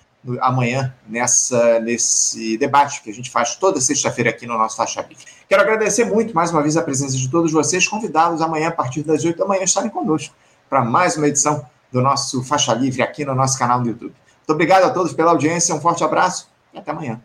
amanhã 0.42 0.94
nessa, 1.08 1.80
nesse 1.80 2.58
debate 2.58 3.02
que 3.04 3.10
a 3.12 3.14
gente 3.14 3.30
faz 3.30 3.56
toda 3.56 3.80
sexta-feira 3.80 4.32
aqui 4.32 4.48
no 4.48 4.58
nosso 4.58 4.76
Faixa 4.76 5.02
Livre. 5.08 5.24
Quero 5.48 5.62
agradecer 5.62 6.06
muito 6.06 6.34
mais 6.34 6.52
uma 6.52 6.62
vez 6.62 6.76
a 6.76 6.82
presença 6.82 7.16
de 7.16 7.30
todos 7.30 7.52
vocês, 7.52 7.88
convidados 7.88 8.42
amanhã 8.42 8.70
a 8.70 8.72
partir 8.72 9.04
das 9.04 9.24
8 9.24 9.38
da 9.38 9.46
manhã 9.46 9.64
estarem 9.64 9.92
conosco 9.92 10.34
para 10.68 10.84
mais 10.84 11.16
uma 11.18 11.28
edição 11.28 11.66
do 11.92 12.02
nosso 12.02 12.44
Faixa 12.44 12.74
Livre 12.74 13.04
aqui 13.04 13.24
no 13.24 13.36
nosso 13.36 13.58
canal 13.58 13.80
do 13.82 13.90
YouTube. 13.90 14.14
Muito 14.14 14.50
obrigado 14.52 14.86
a 14.86 14.90
todos 14.90 15.14
pela 15.14 15.32
audiência, 15.32 15.74
um 15.74 15.80
forte 15.80 16.04
abraço 16.04 16.50
e 16.74 16.80
até 16.80 16.92
amanhã. 16.92 17.22